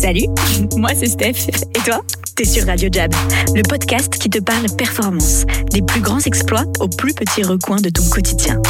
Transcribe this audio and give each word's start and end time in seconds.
Salut, 0.00 0.28
moi 0.78 0.90
c'est 0.98 1.08
Steph. 1.10 1.50
Et 1.74 1.80
toi? 1.80 2.00
T'es 2.34 2.46
sur 2.46 2.64
Radio 2.64 2.88
Jab, 2.90 3.12
le 3.54 3.60
podcast 3.68 4.10
qui 4.16 4.30
te 4.30 4.38
parle 4.38 4.64
performance, 4.78 5.44
des 5.72 5.82
plus 5.82 6.00
grands 6.00 6.20
exploits 6.20 6.64
aux 6.80 6.88
plus 6.88 7.12
petits 7.12 7.42
recoins 7.42 7.82
de 7.82 7.90
ton 7.90 8.02
quotidien. 8.08 8.62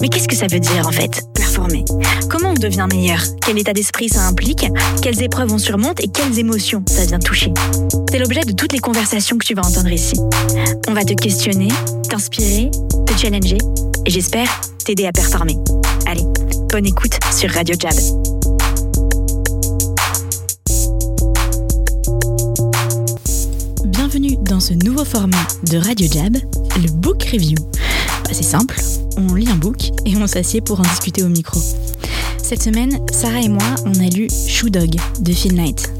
Mais 0.00 0.08
qu'est-ce 0.08 0.26
que 0.26 0.34
ça 0.34 0.46
veut 0.46 0.60
dire 0.60 0.88
en 0.88 0.90
fait, 0.90 1.22
performer? 1.34 1.84
Comment 2.30 2.50
on 2.50 2.54
devient 2.54 2.86
meilleur? 2.90 3.20
Quel 3.44 3.58
état 3.58 3.74
d'esprit 3.74 4.08
ça 4.08 4.22
implique? 4.26 4.64
Quelles 5.02 5.22
épreuves 5.22 5.52
on 5.52 5.58
surmonte 5.58 6.02
et 6.02 6.08
quelles 6.08 6.38
émotions 6.38 6.82
ça 6.86 7.04
vient 7.04 7.18
toucher? 7.18 7.52
C'est 8.10 8.18
l'objet 8.18 8.40
de 8.40 8.52
toutes 8.52 8.72
les 8.72 8.78
conversations 8.78 9.36
que 9.36 9.44
tu 9.44 9.54
vas 9.54 9.66
entendre 9.66 9.92
ici. 9.92 10.18
On 10.88 10.94
va 10.94 11.04
te 11.04 11.12
questionner, 11.12 11.68
t'inspirer, 12.08 12.70
te 13.06 13.12
challenger 13.18 13.58
et 14.06 14.10
j'espère 14.10 14.48
t'aider 14.82 15.04
à 15.04 15.12
performer. 15.12 15.58
Allez, 16.06 16.24
bonne 16.72 16.86
écoute 16.86 17.18
sur 17.36 17.50
Radio 17.50 17.74
Jab. 17.78 18.33
Bienvenue 24.14 24.38
dans 24.44 24.60
ce 24.60 24.74
nouveau 24.74 25.04
format 25.04 25.44
de 25.68 25.76
Radio 25.76 26.06
Jab, 26.08 26.36
le 26.76 26.88
Book 26.88 27.24
Review. 27.32 27.56
Bah, 28.22 28.30
c'est 28.30 28.44
simple, 28.44 28.80
on 29.16 29.34
lit 29.34 29.48
un 29.48 29.56
book 29.56 29.90
et 30.06 30.16
on 30.16 30.28
s'assied 30.28 30.60
pour 30.60 30.78
en 30.78 30.84
discuter 30.84 31.24
au 31.24 31.28
micro. 31.28 31.60
Cette 32.40 32.62
semaine, 32.62 33.00
Sarah 33.12 33.40
et 33.40 33.48
moi, 33.48 33.74
on 33.84 33.94
a 33.94 34.08
lu 34.08 34.28
Shoe 34.46 34.70
Dog 34.70 34.94
de 35.18 35.32
Phil 35.32 35.56
Knight. 35.56 35.90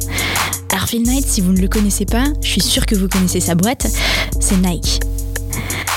Alors 0.71 0.87
Phil 0.87 1.03
Knight, 1.03 1.27
si 1.27 1.41
vous 1.41 1.51
ne 1.51 1.61
le 1.61 1.67
connaissez 1.67 2.05
pas, 2.05 2.27
je 2.41 2.47
suis 2.47 2.61
sûre 2.61 2.87
que 2.87 2.95
vous 2.95 3.09
connaissez 3.09 3.41
sa 3.41 3.57
boîte, 3.57 3.89
c'est 4.39 4.59
Nike. 4.59 5.01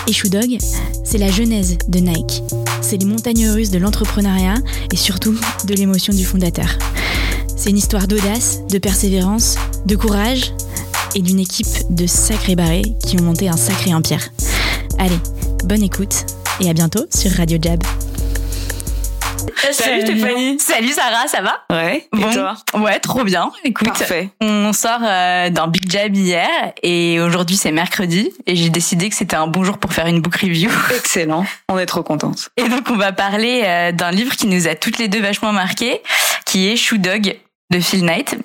Et 0.07 0.13
Shoe 0.13 0.29
Dog, 0.29 0.57
c'est 1.03 1.19
la 1.19 1.29
genèse 1.29 1.77
de 1.87 1.99
Nike. 1.99 2.41
C'est 2.81 2.97
les 2.97 3.05
montagnes 3.05 3.47
russes 3.47 3.69
de 3.69 3.77
l'entrepreneuriat 3.77 4.55
et 4.91 4.97
surtout 4.97 5.37
de 5.67 5.73
l'émotion 5.75 6.13
du 6.13 6.25
fondateur. 6.25 6.79
C'est 7.55 7.69
une 7.69 7.77
histoire 7.77 8.07
d'audace, 8.07 8.61
de 8.71 8.79
persévérance, 8.79 9.55
de 9.85 9.95
courage 9.95 10.51
et 11.17 11.21
d'une 11.21 11.39
équipe 11.39 11.65
de 11.89 12.05
sacrés 12.05 12.55
barrés 12.55 12.83
qui 13.03 13.19
ont 13.19 13.23
monté 13.23 13.49
un 13.49 13.57
sacré 13.57 13.91
empire. 13.91 14.21
Allez, 14.99 15.17
bonne 15.63 15.81
écoute 15.81 16.13
et 16.61 16.69
à 16.69 16.73
bientôt 16.73 17.05
sur 17.09 17.31
Radio 17.31 17.57
Jab. 17.59 17.81
Salut 19.71 20.01
Stéphanie. 20.01 20.59
Salut 20.59 20.89
Sarah, 20.91 21.27
ça 21.27 21.41
va? 21.41 21.63
Ouais. 21.71 22.07
Et 22.15 22.19
Bon, 22.19 22.31
toi? 22.31 22.55
ouais, 22.75 22.99
trop 22.99 23.23
bien. 23.23 23.51
Écoute, 23.63 23.87
Parfait. 23.87 24.29
on 24.41 24.71
sort 24.73 24.99
euh, 25.01 25.49
d'un 25.49 25.67
Big 25.67 25.89
Jab 25.91 26.15
hier 26.15 26.47
et 26.83 27.19
aujourd'hui 27.19 27.57
c'est 27.57 27.71
mercredi 27.71 28.29
et 28.45 28.55
j'ai 28.55 28.69
décidé 28.69 29.09
que 29.09 29.15
c'était 29.15 29.35
un 29.35 29.47
bon 29.47 29.63
jour 29.63 29.79
pour 29.79 29.93
faire 29.93 30.05
une 30.05 30.21
book 30.21 30.35
review. 30.35 30.69
Excellent. 30.95 31.45
On 31.69 31.79
est 31.79 31.87
trop 31.87 32.03
contente. 32.03 32.49
Et 32.57 32.69
donc 32.69 32.89
on 32.91 32.95
va 32.95 33.11
parler 33.11 33.63
euh, 33.65 33.91
d'un 33.91 34.11
livre 34.11 34.35
qui 34.35 34.45
nous 34.45 34.67
a 34.67 34.75
toutes 34.75 34.99
les 34.99 35.07
deux 35.07 35.21
vachement 35.21 35.51
marqué, 35.51 35.99
qui 36.45 36.67
est 36.69 36.75
Shoe 36.75 36.99
Dog 36.99 37.35
de 37.71 37.79
Phil 37.79 38.05
Knight. 38.05 38.35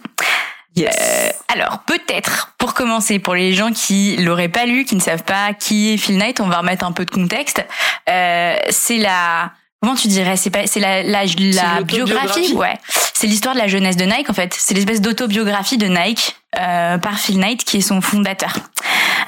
Yes. 0.75 0.95
Euh, 0.99 1.31
alors 1.49 1.81
peut-être 1.87 2.55
pour 2.59 2.75
commencer, 2.75 3.19
pour 3.19 3.35
les 3.35 3.53
gens 3.53 3.73
qui 3.73 4.17
l'auraient 4.17 4.49
pas 4.49 4.65
lu, 4.65 4.85
qui 4.85 4.97
ne 4.97 5.01
savent 5.01 5.25
pas 5.25 5.53
qui 5.53 5.93
est 5.93 5.97
Phil 5.97 6.17
Knight, 6.17 6.41
on 6.41 6.49
va 6.49 6.59
remettre 6.59 6.85
un 6.85 6.93
peu 6.93 7.05
de 7.05 7.11
contexte. 7.11 7.65
Euh, 8.09 8.57
c'est 8.71 8.97
la 8.97 9.53
comment 9.83 9.95
tu 9.95 10.09
dirais 10.09 10.37
C'est 10.37 10.51
pas 10.51 10.67
c'est 10.67 10.81
la 10.81 11.03
la, 11.03 11.25
la 11.25 11.83
biographie, 11.83 12.55
ouais. 12.55 12.79
C'est 13.13 13.27
l'histoire 13.27 13.55
de 13.55 13.61
la 13.61 13.69
jeunesse 13.69 13.97
de 13.97 14.05
Nike 14.05 14.31
en 14.31 14.35
fait. 14.35 14.55
C'est 14.59 14.75
l'espèce 14.75 15.01
d'autobiographie 15.01 15.77
de 15.77 15.87
Nike 15.87 16.37
euh, 16.59 16.99
par 16.99 17.19
Phil 17.19 17.39
Knight 17.39 17.65
qui 17.65 17.79
est 17.79 17.83
son 17.83 18.01
fondateur. 18.01 18.55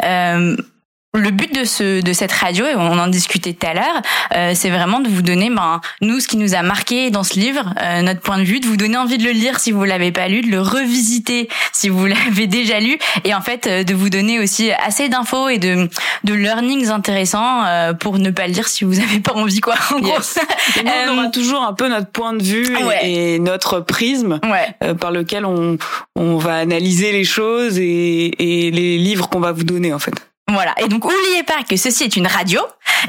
Euh, 0.05 0.57
le 1.15 1.31
but 1.31 1.55
de 1.55 1.65
ce 1.65 2.01
de 2.01 2.13
cette 2.13 2.33
radio 2.33 2.67
et 2.67 2.75
on 2.75 2.99
en 2.99 3.07
discutait 3.07 3.53
tout 3.53 3.67
à 3.67 3.75
l'heure, 3.75 4.03
euh, 4.35 4.53
c'est 4.55 4.71
vraiment 4.71 5.01
de 5.01 5.09
vous 5.09 5.23
donner 5.23 5.49
ben 5.51 5.81
nous 6.01 6.21
ce 6.21 6.29
qui 6.29 6.37
nous 6.37 6.55
a 6.55 6.63
marqué 6.63 7.11
dans 7.11 7.23
ce 7.23 7.39
livre, 7.39 7.73
euh, 7.81 8.03
notre 8.03 8.21
point 8.21 8.39
de 8.39 8.43
vue, 8.45 8.61
de 8.61 8.67
vous 8.67 8.77
donner 8.77 8.97
envie 8.97 9.19
de 9.19 9.25
le 9.25 9.31
lire 9.31 9.61
si 9.61 9.71
vous 9.73 9.85
l'avez 9.85 10.11
pas 10.13 10.29
lu, 10.29 10.41
de 10.41 10.51
le 10.51 10.61
revisiter 10.61 11.49
si 11.73 11.89
vous 11.89 12.07
l'avez 12.15 12.47
déjà 12.47 12.81
lu 12.81 12.99
et 13.25 13.35
en 13.35 13.41
fait 13.41 13.67
euh, 13.67 13.85
de 13.85 13.95
vous 13.95 14.11
donner 14.11 14.39
aussi 14.41 14.71
assez 14.73 15.09
d'infos 15.09 15.49
et 15.49 15.59
de 15.59 15.89
de 16.25 16.35
learnings 16.35 16.89
intéressants 16.91 17.65
euh, 17.65 17.93
pour 17.93 18.19
ne 18.19 18.31
pas 18.31 18.47
le 18.47 18.53
lire 18.55 18.67
si 18.69 18.85
vous 18.85 18.99
avez 19.01 19.21
pas 19.21 19.33
envie 19.35 19.61
quoi. 19.61 19.75
En 19.95 20.01
gros. 20.01 20.15
Yes. 20.15 20.39
Et 20.79 20.83
nous, 20.83 20.91
on 20.91 21.11
Euh, 21.11 21.21
aura 21.21 21.29
toujours 21.29 21.63
un 21.63 21.75
peu 21.75 21.89
notre 21.89 22.11
point 22.11 22.33
de 22.33 22.43
vue 22.43 22.77
et- 22.79 22.85
Ouais. 22.85 22.99
et, 23.11 23.39
notre 23.39 23.81
prisme 23.81 24.41
Ouais. 24.43 24.75
euh, 24.83 24.95
par 24.95 25.11
lequel 25.13 25.45
on, 25.47 25.77
on 26.17 26.39
va 26.39 26.57
analyser 26.57 27.13
les 27.13 27.25
choses 27.25 27.79
et, 27.79 28.67
et 28.67 28.71
les 28.71 28.99
livres 28.99 29.29
qu'on 29.29 29.41
va 29.41 29.53
vous 29.53 29.65
donner 29.65 29.93
en 29.93 29.99
fait. 29.99 30.15
Voilà. 30.55 30.75
Et 30.79 30.89
donc, 30.89 31.05
oubliez 31.05 31.43
pas 31.43 31.63
que 31.69 31.77
ceci 31.77 32.05
est 32.05 32.17
une 32.17 32.27
radio. 32.27 32.61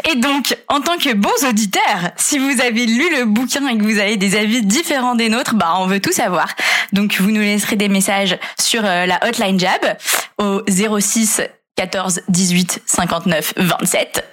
Et 0.09 0.15
donc, 0.15 0.57
en 0.67 0.81
tant 0.81 0.97
que 0.97 1.13
bons 1.13 1.45
auditeurs, 1.47 2.11
si 2.17 2.39
vous 2.39 2.61
avez 2.61 2.85
lu 2.85 3.15
le 3.15 3.25
bouquin 3.25 3.67
et 3.67 3.77
que 3.77 3.83
vous 3.83 3.99
avez 3.99 4.17
des 4.17 4.35
avis 4.35 4.63
différents 4.63 5.15
des 5.15 5.29
nôtres, 5.29 5.55
bah, 5.55 5.75
on 5.77 5.85
veut 5.85 5.99
tout 5.99 6.11
savoir. 6.11 6.47
Donc, 6.91 7.15
vous 7.19 7.31
nous 7.31 7.41
laisserez 7.41 7.75
des 7.75 7.87
messages 7.87 8.37
sur 8.59 8.83
euh, 8.83 9.05
la 9.05 9.19
hotline 9.27 9.59
Jab 9.59 9.97
au 10.39 10.61
06 10.67 11.41
14 11.77 12.21
18 12.27 12.81
59 12.85 13.53
27. 13.57 14.25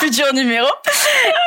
Futur 0.00 0.32
numéro. 0.34 0.68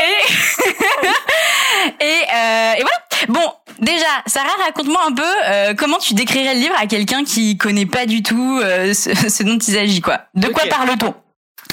Et, 0.02 2.04
et, 2.06 2.22
euh, 2.34 2.74
et 2.74 2.82
voilà. 2.82 3.00
Bon, 3.30 3.54
déjà, 3.80 4.06
Sarah, 4.26 4.50
raconte-moi 4.66 5.02
un 5.08 5.14
peu 5.14 5.24
euh, 5.46 5.74
comment 5.76 5.98
tu 5.98 6.14
décrirais 6.14 6.54
le 6.54 6.60
livre 6.62 6.76
à 6.80 6.88
quelqu'un 6.88 7.24
qui 7.24 7.58
connaît 7.58 7.86
pas 7.86 8.06
du 8.06 8.24
tout 8.24 8.60
euh, 8.64 8.94
ce, 8.94 9.14
ce 9.30 9.44
dont 9.44 9.58
il 9.58 9.74
s'agit, 9.74 10.02
quoi. 10.02 10.22
De 10.34 10.48
quoi 10.48 10.64
parle-t-on? 10.70 11.14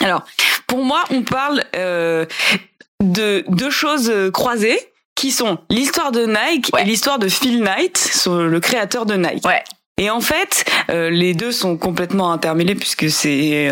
Alors, 0.05 0.25
pour 0.67 0.85
moi, 0.85 1.05
on 1.11 1.23
parle 1.23 1.65
euh, 1.77 2.27
de 3.03 3.45
deux 3.49 3.71
choses 3.71 4.13
croisées 4.33 4.79
qui 5.15 5.31
sont 5.31 5.59
l'histoire 5.71 6.13
de 6.13 6.27
Nike 6.27 6.71
Ouais. 6.73 6.83
et 6.83 6.85
l'histoire 6.85 7.19
de 7.19 7.29
Phil 7.29 7.63
Knight, 7.63 8.11
le 8.27 8.59
créateur 8.59 9.07
de 9.07 9.15
Nike. 9.15 9.47
Ouais. 9.47 9.63
Et 9.99 10.09
en 10.11 10.21
fait, 10.21 10.65
les 10.89 11.35
deux 11.35 11.53
sont 11.53 11.77
complètement 11.77 12.33
intermêlés 12.33 12.75
puisque 12.75 13.11
c'est 13.11 13.71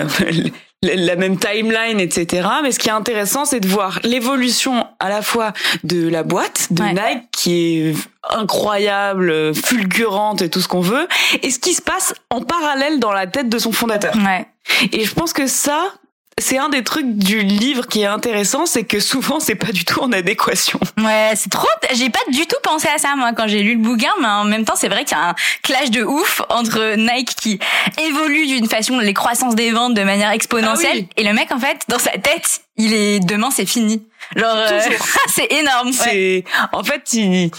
la 0.82 1.14
même 1.16 1.36
timeline, 1.38 2.00
etc. 2.00 2.48
Mais 2.62 2.72
ce 2.72 2.78
qui 2.78 2.88
est 2.88 2.92
intéressant, 2.92 3.44
c'est 3.44 3.60
de 3.60 3.68
voir 3.68 4.00
l'évolution 4.02 4.86
à 4.98 5.10
la 5.10 5.20
fois 5.20 5.52
de 5.84 6.08
la 6.08 6.22
boîte 6.22 6.68
de 6.70 6.82
Ouais. 6.82 6.92
Nike, 6.94 7.24
qui 7.32 7.52
est 7.54 7.94
incroyable, 8.30 9.54
fulgurante 9.54 10.40
et 10.42 10.48
tout 10.48 10.60
ce 10.60 10.68
qu'on 10.68 10.80
veut, 10.80 11.06
et 11.42 11.50
ce 11.50 11.58
qui 11.58 11.74
se 11.74 11.82
passe 11.82 12.14
en 12.30 12.40
parallèle 12.40 12.98
dans 12.98 13.12
la 13.12 13.26
tête 13.26 13.48
de 13.48 13.58
son 13.58 13.72
fondateur. 13.72 14.14
Ouais. 14.16 14.46
Et 14.92 15.04
je 15.04 15.14
pense 15.14 15.32
que 15.34 15.46
ça, 15.46 15.92
c'est 16.40 16.58
un 16.58 16.68
des 16.68 16.82
trucs 16.84 17.06
du 17.16 17.40
livre 17.42 17.86
qui 17.86 18.02
est 18.02 18.06
intéressant, 18.06 18.66
c'est 18.66 18.84
que 18.84 19.00
souvent 19.00 19.40
c'est 19.40 19.54
pas 19.54 19.72
du 19.72 19.84
tout 19.84 20.00
en 20.00 20.12
adéquation. 20.12 20.78
Ouais, 20.98 21.32
c'est 21.36 21.50
trop. 21.50 21.68
J'ai 21.94 22.10
pas 22.10 22.18
du 22.30 22.46
tout 22.46 22.56
pensé 22.62 22.88
à 22.88 22.98
ça 22.98 23.14
moi 23.16 23.32
quand 23.32 23.46
j'ai 23.48 23.62
lu 23.62 23.74
le 23.74 23.80
bouquin, 23.82 24.10
mais 24.20 24.26
en 24.28 24.44
même 24.44 24.64
temps 24.64 24.74
c'est 24.76 24.88
vrai 24.88 25.04
qu'il 25.04 25.16
y 25.16 25.20
a 25.20 25.30
un 25.30 25.34
clash 25.62 25.90
de 25.90 26.02
ouf 26.02 26.42
entre 26.48 26.94
Nike 26.96 27.34
qui 27.36 27.58
évolue 28.02 28.46
d'une 28.46 28.68
façon 28.68 28.98
les 28.98 29.14
croissances 29.14 29.54
des 29.54 29.70
ventes 29.70 29.94
de 29.94 30.02
manière 30.02 30.30
exponentielle 30.30 30.90
Ah 30.92 30.98
oui. 31.00 31.08
et 31.16 31.24
le 31.24 31.32
mec 31.32 31.52
en 31.52 31.58
fait 31.58 31.78
dans 31.88 31.98
sa 31.98 32.10
tête 32.10 32.60
il 32.76 32.92
est 32.94 33.20
demain 33.20 33.50
c'est 33.50 33.66
fini. 33.66 34.02
Genre 34.36 34.48
euh, 34.54 34.80
c'est 35.28 35.52
énorme. 35.52 35.88
Ouais. 35.88 35.94
C'est 35.94 36.44
en 36.72 36.82
fait 36.84 37.02
il 37.12 37.50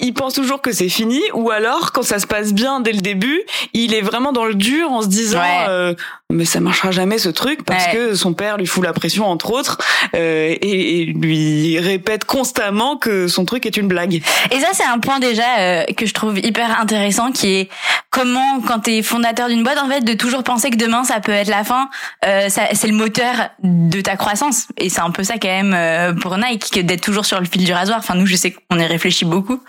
il 0.00 0.14
pense 0.14 0.34
toujours 0.34 0.62
que 0.62 0.72
c'est 0.72 0.88
fini 0.88 1.20
ou 1.34 1.50
alors 1.50 1.92
quand 1.92 2.02
ça 2.02 2.18
se 2.18 2.26
passe 2.26 2.52
bien 2.52 2.80
dès 2.80 2.92
le 2.92 3.00
début, 3.00 3.42
il 3.72 3.94
est 3.94 4.00
vraiment 4.02 4.32
dans 4.32 4.44
le 4.44 4.54
dur 4.54 4.90
en 4.90 5.02
se 5.02 5.08
disant 5.08 5.40
Ouais. 5.40 5.66
euh, 5.68 5.94
mais 6.30 6.44
ça 6.44 6.60
marchera 6.60 6.90
jamais 6.90 7.18
ce 7.18 7.28
truc 7.28 7.64
parce 7.64 7.86
Ouais. 7.86 7.92
que 7.92 8.14
son 8.14 8.32
père 8.34 8.56
lui 8.56 8.66
fout 8.66 8.82
la 8.82 8.92
pression 8.92 9.26
entre 9.26 9.52
autres 9.52 9.78
euh, 10.14 10.54
et, 10.60 11.02
et 11.02 11.04
lui 11.04 11.78
répète 11.78 12.24
constamment 12.24 12.96
que 12.96 13.28
son 13.28 13.44
truc 13.44 13.66
est 13.66 13.76
une 13.76 13.88
blague. 13.88 14.22
Et 14.50 14.60
ça, 14.60 14.68
c'est 14.72 14.84
un 14.84 14.98
point 14.98 15.18
déjà 15.20 15.58
euh, 15.58 15.84
que 15.96 16.06
je 16.06 16.14
trouve 16.14 16.38
hyper 16.38 16.80
intéressant, 16.80 17.30
qui 17.30 17.54
est 17.54 17.68
comment, 18.10 18.60
quand 18.66 18.80
t'es 18.80 19.02
fondateur 19.02 19.48
d'une 19.48 19.62
boîte, 19.62 19.78
en 19.78 19.88
fait, 19.88 20.00
de 20.00 20.14
toujours 20.14 20.42
penser 20.42 20.70
que 20.70 20.76
demain 20.76 21.04
ça 21.04 21.20
peut 21.20 21.32
être 21.32 21.48
la 21.48 21.62
fin. 21.64 21.88
Euh, 22.24 22.48
ça, 22.48 22.62
c'est 22.72 22.86
le 22.88 22.94
moteur 22.94 23.34
de 23.62 24.00
ta 24.00 24.16
croissance. 24.16 24.68
Et 24.78 24.88
c'est 24.88 25.00
un 25.00 25.10
peu 25.10 25.22
ça 25.24 25.34
quand 25.34 25.48
même 25.48 25.74
euh, 25.74 26.12
pour 26.14 26.36
Nike, 26.38 26.70
que 26.72 26.80
d'être 26.80 27.02
toujours 27.02 27.26
sur 27.26 27.38
le 27.40 27.46
fil 27.46 27.64
du 27.64 27.72
rasoir. 27.72 27.98
Enfin, 27.98 28.14
nous, 28.14 28.26
je 28.26 28.36
sais 28.36 28.52
qu'on 28.70 28.78
y 28.78 28.86
réfléchit 28.86 29.24
beaucoup. 29.24 29.60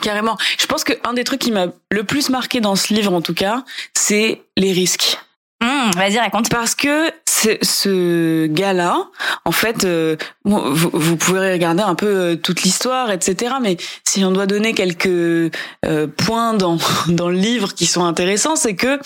Carrément. 0.00 0.36
Je 0.58 0.66
pense 0.66 0.84
que 0.84 0.92
un 1.04 1.12
des 1.12 1.24
trucs 1.24 1.40
qui 1.40 1.50
m'a 1.50 1.66
le 1.90 2.04
plus 2.04 2.30
marqué 2.30 2.60
dans 2.60 2.76
ce 2.76 2.94
livre 2.94 3.12
en 3.12 3.20
tout 3.20 3.34
cas, 3.34 3.64
c'est 3.94 4.42
les 4.56 4.72
risques. 4.72 5.18
Hum, 5.60 5.90
Vas-y, 5.96 6.18
raconte. 6.18 6.50
Parce 6.50 6.74
que 6.74 7.10
ce, 7.26 8.46
gars-là, 8.46 9.08
en 9.44 9.52
fait, 9.52 9.84
euh, 9.84 10.16
vous, 10.44 10.60
vous 10.74 11.16
pouvez 11.16 11.52
regarder 11.52 11.82
un 11.82 11.94
peu 11.94 12.06
euh, 12.06 12.36
toute 12.36 12.62
l'histoire, 12.62 13.10
etc. 13.10 13.56
Mais 13.60 13.76
si 14.04 14.24
on 14.24 14.30
doit 14.30 14.46
donner 14.46 14.72
quelques 14.72 15.06
euh, 15.06 16.06
points 16.16 16.54
dans 16.54 16.78
dans 17.08 17.28
le 17.28 17.36
livre 17.36 17.74
qui 17.74 17.86
sont 17.86 18.04
intéressants, 18.04 18.56
c'est 18.56 18.76
que 18.76 19.00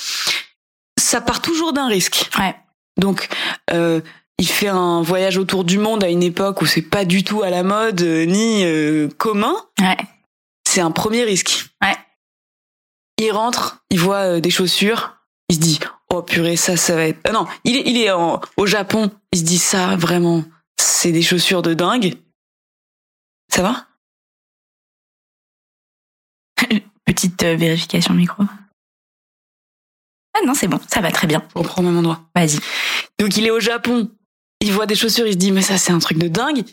ça 0.99 1.21
part 1.21 1.41
toujours 1.41 1.73
d'un 1.73 1.89
risque. 1.89 2.31
Ouais. 2.39 2.55
Donc, 2.99 3.29
euh, 3.73 4.01
il 4.39 4.49
fait 4.49 4.69
un 4.69 5.03
voyage 5.03 5.39
autour 5.39 5.65
du 5.65 5.79
monde 5.79 6.05
à 6.05 6.09
une 6.09 6.23
époque 6.23 6.61
où 6.63 6.67
c'est 6.67 6.83
pas 6.83 7.05
du 7.05 7.25
tout 7.25 7.43
à 7.43 7.51
la 7.51 7.63
mode 7.63 8.03
ni 8.03 8.65
commun. 9.17 9.55
Ouais. 9.81 9.97
C'est 10.73 10.81
un 10.81 10.91
premier 10.91 11.23
risque. 11.25 11.67
Ouais. 11.83 11.95
Il 13.19 13.31
rentre, 13.31 13.85
il 13.91 13.99
voit 14.01 14.37
euh, 14.37 14.41
des 14.41 14.49
chaussures, 14.49 15.19
il 15.51 15.57
se 15.57 15.61
dit 15.61 15.79
oh 16.09 16.23
purée 16.23 16.57
ça 16.57 16.79
ça 16.79 16.95
va 16.97 17.05
être. 17.09 17.21
Ah 17.25 17.33
non, 17.33 17.47
il 17.65 17.77
est 17.77 17.83
il 17.91 17.99
est 17.99 18.11
en- 18.11 18.41
au 18.57 18.65
Japon, 18.65 19.11
il 19.33 19.41
se 19.41 19.45
dit 19.45 19.59
ça 19.59 19.97
vraiment 19.97 20.47
c'est 20.81 21.13
des 21.13 21.21
chaussures 21.21 21.61
de 21.61 21.75
dingue. 21.75 22.15
Ça 23.53 23.61
va? 23.63 23.87
Petite 27.05 27.43
euh, 27.43 27.55
vérification 27.55 28.15
micro. 28.15 28.43
Ah 30.35 30.41
non, 30.47 30.55
c'est 30.55 30.69
bon, 30.69 30.81
ça 30.89 31.03
va 31.03 31.13
très 31.13 31.27
bien. 31.27 31.47
On 31.55 31.61
reprend 31.61 31.83
au 31.83 31.85
même 31.85 31.99
endroit. 31.99 32.23
Vas-y. 32.35 32.59
Donc 33.19 33.37
il 33.37 33.45
est 33.45 33.51
au 33.51 33.61
Japon, 33.61 34.11
il 34.61 34.73
voit 34.73 34.87
des 34.87 34.95
chaussures, 34.95 35.27
il 35.27 35.35
se 35.35 35.39
dit 35.39 35.53
mais 35.53 35.61
ça 35.61 35.77
c'est 35.77 35.93
un 35.93 35.99
truc 35.99 36.17
de 36.17 36.29
dingue. 36.29 36.65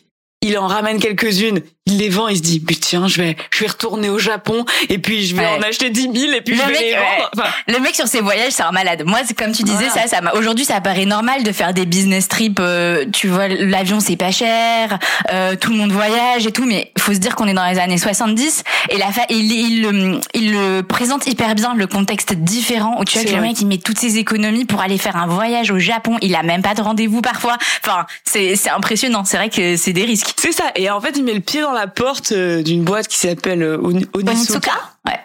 Il 0.41 0.57
en 0.57 0.67
ramène 0.67 1.01
quelques-unes, 1.01 1.61
il 1.89 1.97
les 1.97 2.09
vend, 2.09 2.27
il 2.27 2.37
se 2.37 2.41
dit 2.41 2.63
tiens 2.81 3.07
je 3.07 3.21
vais 3.21 3.35
je 3.51 3.59
vais 3.59 3.67
retourner 3.67 4.09
au 4.09 4.19
Japon 4.19 4.65
et 4.89 4.97
puis 4.99 5.25
je 5.25 5.35
vais 5.35 5.41
Ouais. 5.41 5.57
en 5.57 5.61
acheter 5.61 5.89
10 5.89 6.01
000 6.13 6.33
et 6.33 6.41
puis 6.41 6.55
Le 6.55 6.61
je 6.61 6.65
vais 6.67 6.71
mec, 6.73 6.81
les 6.81 6.93
vendre. 6.93 7.29
Enfin, 7.37 7.49
Le 7.67 7.79
mec 7.79 7.95
sur 7.95 8.07
ses 8.07 8.21
voyages, 8.21 8.51
c'est 8.51 8.63
un 8.63 8.71
malade. 8.71 9.03
Moi, 9.05 9.19
c'est 9.25 9.37
comme 9.37 9.51
tu 9.51 9.63
disais, 9.63 9.87
Voilà. 9.87 10.03
ça, 10.03 10.07
ça 10.07 10.21
m'a- 10.21 10.33
aujourd'hui, 10.33 10.65
ça 10.65 10.81
paraît 10.81 11.05
normal 11.05 11.43
de 11.43 11.51
faire 11.51 11.73
des 11.73 11.85
business 11.85 12.27
trips. 12.27 12.59
euh, 12.59 13.05
tu 13.13 13.27
vois, 13.27 13.47
l'avion, 13.47 13.99
c'est 13.99 14.15
pas 14.17 14.31
cher, 14.31 14.97
euh, 15.31 15.55
tout 15.55 15.71
le 15.71 15.77
monde 15.77 15.91
voyage 15.91 16.45
et 16.45 16.51
tout, 16.51 16.65
mais 16.65 16.91
faut 16.99 17.13
se 17.13 17.19
dire 17.19 17.35
qu'on 17.35 17.47
est 17.47 17.53
dans 17.53 17.65
les 17.65 17.79
années 17.79 17.97
70 17.97 18.63
et 18.89 18.97
la 18.97 19.11
fa- 19.11 19.25
il, 19.29 19.51
il, 19.51 20.19
il 20.33 20.51
le 20.53 20.81
présente 20.81 21.27
hyper 21.27 21.55
bien, 21.55 21.73
le 21.75 21.87
contexte 21.87 22.33
différent 22.33 22.97
où 22.99 23.05
tu 23.05 23.17
vois 23.17 23.29
que 23.29 23.35
le 23.35 23.41
mec, 23.41 23.59
il 23.61 23.67
met 23.67 23.77
toutes 23.77 23.99
ses 23.99 24.17
économies 24.17 24.65
pour 24.65 24.81
aller 24.81 24.97
faire 24.97 25.15
un 25.15 25.27
voyage 25.27 25.71
au 25.71 25.79
Japon. 25.79 26.17
Il 26.21 26.35
a 26.35 26.43
même 26.43 26.61
pas 26.61 26.73
de 26.73 26.81
rendez-vous 26.81 27.21
parfois. 27.21 27.57
Enfin, 27.85 28.05
c'est, 28.23 28.55
c'est 28.55 28.69
impressionnant. 28.69 29.23
C'est 29.25 29.37
vrai 29.37 29.49
que 29.49 29.77
c'est 29.77 29.93
des 29.93 30.03
risques. 30.03 30.33
c'est 30.39 30.51
ça. 30.51 30.65
Et 30.75 30.89
en 30.89 30.99
fait 31.01 31.13
il 31.15 31.23
met 31.23 31.33
le 31.33 31.39
pied 31.39 31.61
dans 31.61 31.71
la 31.71 31.78
porte 31.87 32.31
euh, 32.31 32.61
d'une 32.63 32.83
boîte 32.83 33.07
qui 33.07 33.17
s'appelle 33.17 33.61
euh, 33.63 33.77
Oni- 33.77 34.07
Onitsuka. 34.13 34.71
Ouais. 35.05 35.19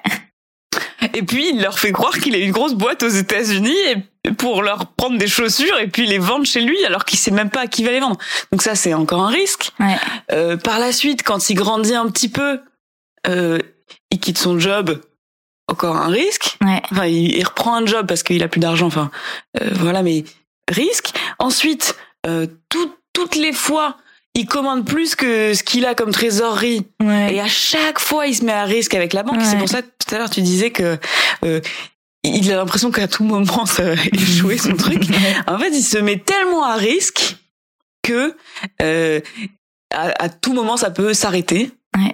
Et 1.12 1.23
puis 1.23 1.51
il 1.51 1.61
leur 1.61 1.79
fait 1.79 1.93
croire 1.93 2.19
qu'il 2.19 2.35
a 2.35 2.39
une 2.39 2.51
grosse 2.53 2.75
boîte 2.75 3.03
aux 3.03 3.09
États-Unis 3.09 3.77
pour 4.39 4.62
leur 4.62 4.87
prendre 4.87 5.19
des 5.19 5.27
chaussures 5.29 5.79
et 5.79 5.87
puis 5.87 6.06
les 6.06 6.19
vendre 6.19 6.47
chez 6.47 6.62
lui 6.62 6.83
alors 6.87 7.05
qu'il 7.05 7.19
sait 7.19 7.31
même 7.31 7.51
pas 7.51 7.61
à 7.62 7.67
qui 7.67 7.85
va 7.85 7.91
les 7.93 8.01
vendre. 8.01 8.17
Donc 8.51 8.62
ça 8.62 8.75
c'est 8.75 8.95
encore 8.95 9.23
un 9.23 9.29
risque. 9.29 9.71
Ouais. 9.79 9.97
Euh, 10.33 10.56
par 10.56 10.79
la 10.79 10.93
suite, 10.93 11.23
quand 11.23 11.51
il 11.51 11.55
grandit 11.55 11.95
un 11.95 12.09
petit 12.09 12.29
peu, 12.31 12.61
euh, 13.27 13.59
il 14.11 14.19
quitte 14.19 14.39
son 14.39 14.59
job. 14.59 15.01
Encore 15.67 15.97
un 15.97 16.09
risque. 16.09 16.59
Ouais. 16.62 16.83
Enfin, 16.93 17.06
il, 17.06 17.37
il 17.37 17.43
reprend 17.45 17.75
un 17.77 17.87
job 17.87 18.06
parce 18.06 18.23
qu'il 18.23 18.43
a 18.43 18.49
plus 18.49 18.61
d'argent. 18.61 18.87
Enfin, 18.87 19.11
euh, 19.62 19.71
voilà, 19.73 20.03
mais 20.03 20.25
risque. 20.71 21.12
Ensuite, 21.39 21.97
tout- 22.69 22.95
toutes 23.15 23.35
les 23.37 23.53
fois, 23.55 23.97
il 24.34 24.46
commande 24.46 24.84
plus 24.84 25.14
que 25.14 25.54
ce 25.54 25.62
qu'il 25.62 25.86
a 25.86 25.94
comme 25.94 26.10
trésorerie. 26.10 26.86
Ouais. 27.00 27.34
Et 27.34 27.40
à 27.40 27.46
chaque 27.46 27.98
fois, 28.00 28.26
il 28.26 28.34
se 28.34 28.44
met 28.44 28.52
à 28.52 28.64
risque 28.64 28.94
avec 28.94 29.12
la 29.12 29.22
banque. 29.22 29.38
Ouais. 29.38 29.44
C'est 29.44 29.58
pour 29.58 29.69
ça 29.69 29.82
que 29.82 29.88
tout 30.04 30.14
à 30.14 30.19
l'heure, 30.19 30.31
tu 30.31 30.42
disais 30.42 30.70
que 30.70 30.98
euh, 31.44 31.60
il 32.25 32.50
a 32.52 32.56
l'impression 32.56 32.90
qu'à 32.90 33.06
tout 33.06 33.25
moment, 33.25 33.66
ça 33.66 33.84
va 33.94 34.02
échouer 34.12 34.58
son 34.58 34.76
truc. 34.76 35.02
En 35.46 35.58
fait, 35.58 35.70
il 35.70 35.84
se 35.84 35.98
met 35.98 36.19
tellement 36.19 36.64
à 36.64 36.75
risque 36.75 37.36
que 38.02 38.36
euh, 38.82 39.20
à, 39.92 40.25
à 40.25 40.28
tout 40.28 40.52
moment, 40.52 40.76
ça 40.76 40.90
peut 40.90 41.14
s'arrêter. 41.14 41.70
Ouais. 41.96 42.12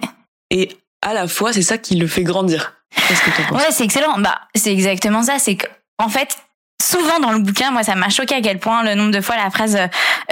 Et 0.51 0.77
à 1.01 1.13
la 1.13 1.27
fois, 1.27 1.53
c'est 1.53 1.61
ça 1.63 1.77
qui 1.77 1.95
le 1.95 2.07
fait 2.07 2.23
grandir. 2.23 2.75
Que 2.95 3.49
penses? 3.49 3.61
Ouais, 3.61 3.71
c'est 3.71 3.83
excellent. 3.83 4.19
Bah, 4.19 4.41
c'est 4.53 4.71
exactement 4.71 5.23
ça. 5.23 5.39
C'est 5.39 5.55
que, 5.55 5.65
en 5.97 6.09
fait, 6.09 6.37
souvent 6.81 7.19
dans 7.19 7.31
le 7.31 7.39
bouquin, 7.39 7.71
moi, 7.71 7.83
ça 7.83 7.95
m'a 7.95 8.09
choqué 8.09 8.35
à 8.35 8.41
quel 8.41 8.59
point 8.59 8.83
le 8.83 8.95
nombre 8.95 9.11
de 9.11 9.21
fois 9.21 9.35
la 9.37 9.49
phrase 9.49 9.75
euh, 9.75 9.87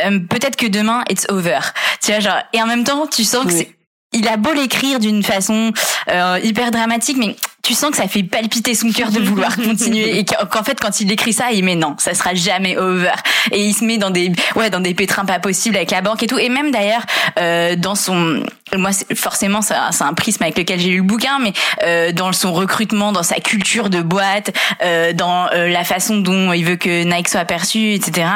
euh, 0.05 0.19
peut-être 0.19 0.55
que 0.55 0.67
demain 0.67 1.03
it's 1.09 1.25
over. 1.29 1.59
Tu 2.03 2.11
vois, 2.11 2.19
genre, 2.19 2.41
et 2.53 2.61
en 2.61 2.65
même 2.65 2.83
temps, 2.83 3.07
tu 3.07 3.23
sens 3.23 3.43
que 3.45 3.49
Oui. 3.49 3.57
c'est, 3.59 3.75
il 4.13 4.27
a 4.27 4.37
beau 4.37 4.53
l'écrire 4.53 4.99
d'une 4.99 5.23
façon 5.23 5.71
euh, 6.09 6.39
hyper 6.43 6.71
dramatique, 6.71 7.17
mais 7.17 7.35
tu 7.61 7.73
sens 7.73 7.91
que 7.91 7.97
ça 7.97 8.07
fait 8.07 8.23
palpiter 8.23 8.73
son 8.73 8.91
cœur 8.91 9.11
de 9.11 9.19
vouloir 9.19 9.55
continuer 9.63 10.17
et 10.17 10.25
qu'en 10.25 10.63
fait 10.63 10.79
quand 10.79 11.01
il 11.01 11.11
écrit 11.11 11.33
ça, 11.33 11.51
il 11.51 11.63
met 11.63 11.75
non, 11.75 11.95
ça 11.99 12.13
sera 12.13 12.33
jamais 12.33 12.77
over 12.77 13.11
et 13.51 13.63
il 13.63 13.73
se 13.73 13.83
met 13.83 13.97
dans 13.97 14.09
des 14.09 14.31
ouais 14.55 14.69
dans 14.69 14.79
des 14.79 14.93
pétrins 14.93 15.25
pas 15.25 15.39
possibles 15.39 15.75
avec 15.75 15.91
la 15.91 16.01
banque 16.01 16.23
et 16.23 16.27
tout 16.27 16.39
et 16.39 16.49
même 16.49 16.71
d'ailleurs 16.71 17.03
euh, 17.39 17.75
dans 17.75 17.95
son 17.95 18.43
moi 18.75 18.91
forcément 19.15 19.61
c'est 19.61 19.75
un 19.75 19.91
c'est 19.91 20.03
un 20.03 20.13
prisme 20.13 20.43
avec 20.43 20.57
lequel 20.57 20.79
j'ai 20.79 20.89
lu 20.89 20.97
le 20.97 21.03
bouquin 21.03 21.37
mais 21.39 21.53
euh, 21.83 22.11
dans 22.11 22.31
son 22.33 22.53
recrutement, 22.53 23.11
dans 23.11 23.23
sa 23.23 23.39
culture 23.39 23.89
de 23.89 24.01
boîte, 24.01 24.51
euh, 24.83 25.13
dans 25.13 25.47
euh, 25.51 25.67
la 25.67 25.83
façon 25.83 26.17
dont 26.17 26.53
il 26.53 26.65
veut 26.65 26.75
que 26.75 27.03
Nike 27.03 27.29
soit 27.29 27.45
perçu, 27.45 27.93
etc. 27.93 28.27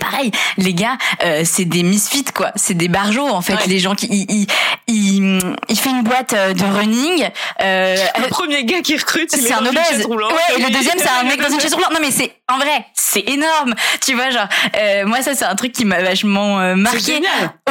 Pareil, 0.00 0.30
les 0.58 0.74
gars, 0.74 0.96
euh, 1.24 1.42
c'est 1.44 1.64
des 1.64 1.82
misfits 1.82 2.24
quoi, 2.34 2.50
c'est 2.56 2.74
des 2.74 2.88
barjots 2.88 3.28
en 3.28 3.40
fait, 3.40 3.54
Ouais. 3.54 3.66
les 3.68 3.78
gens 3.78 3.94
qui 3.94 4.06
il, 4.10 4.46
il, 4.88 5.40
il, 5.68 5.78
fait 5.78 5.90
une 5.90 6.02
boîte 6.02 6.32
euh, 6.32 6.52
de 6.54 6.64
running. 6.64 7.28
Euh, 7.62 7.96
Le 8.22 8.28
premier 8.28 8.64
gars 8.64 8.80
qui 8.82 8.96
recrute, 8.96 9.30
c'est 9.30 9.52
un 9.52 9.64
obèse. 9.64 10.06
Ouais, 10.06 10.16
et 10.58 10.60
le 10.62 10.70
deuxième 10.70 10.98
c'est 10.98 11.08
un 11.08 11.24
mec 11.24 11.40
dans 11.40 11.50
une 11.50 11.60
chaise 11.60 11.74
roulante. 11.74 11.92
Non 11.92 11.98
mais 12.00 12.10
c'est 12.10 12.32
en 12.52 12.58
vrai, 12.58 12.86
c'est 12.94 13.28
énorme. 13.28 13.74
Tu 14.04 14.14
vois 14.14 14.30
genre 14.30 14.48
euh, 14.78 15.06
moi 15.06 15.22
ça 15.22 15.34
c'est 15.34 15.44
un 15.44 15.54
truc 15.54 15.72
qui 15.72 15.84
m'a 15.84 16.02
vachement 16.02 16.60
euh, 16.60 16.74
marqué. 16.74 17.20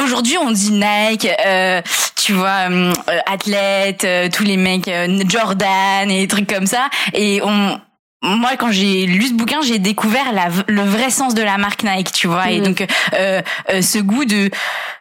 Aujourd'hui, 0.02 0.36
on 0.38 0.50
dit 0.50 0.72
Nike, 0.72 1.28
euh, 1.46 1.80
tu 2.16 2.32
vois, 2.32 2.68
athlète, 3.26 4.04
euh, 4.04 4.28
tous 4.32 4.44
les 4.44 4.56
mecs 4.56 4.88
euh, 4.88 5.22
Jordan 5.28 6.10
et 6.10 6.20
des 6.20 6.28
trucs 6.28 6.48
comme 6.48 6.66
ça. 6.66 6.88
Et 7.12 7.40
on, 7.42 7.80
moi, 8.26 8.50
quand 8.58 8.70
j'ai 8.72 9.06
lu 9.06 9.26
ce 9.28 9.32
bouquin, 9.34 9.60
j'ai 9.62 9.78
découvert 9.78 10.32
la, 10.32 10.48
le 10.68 10.82
vrai 10.82 11.10
sens 11.10 11.34
de 11.34 11.42
la 11.42 11.56
marque 11.58 11.82
Nike, 11.84 12.12
tu 12.12 12.26
vois. 12.26 12.50
Et 12.50 12.58
Mhm. 12.58 12.64
donc, 12.66 12.86
euh, 13.14 13.40
euh, 13.70 13.82
ce 13.82 13.98
goût 13.98 14.24
de 14.24 14.50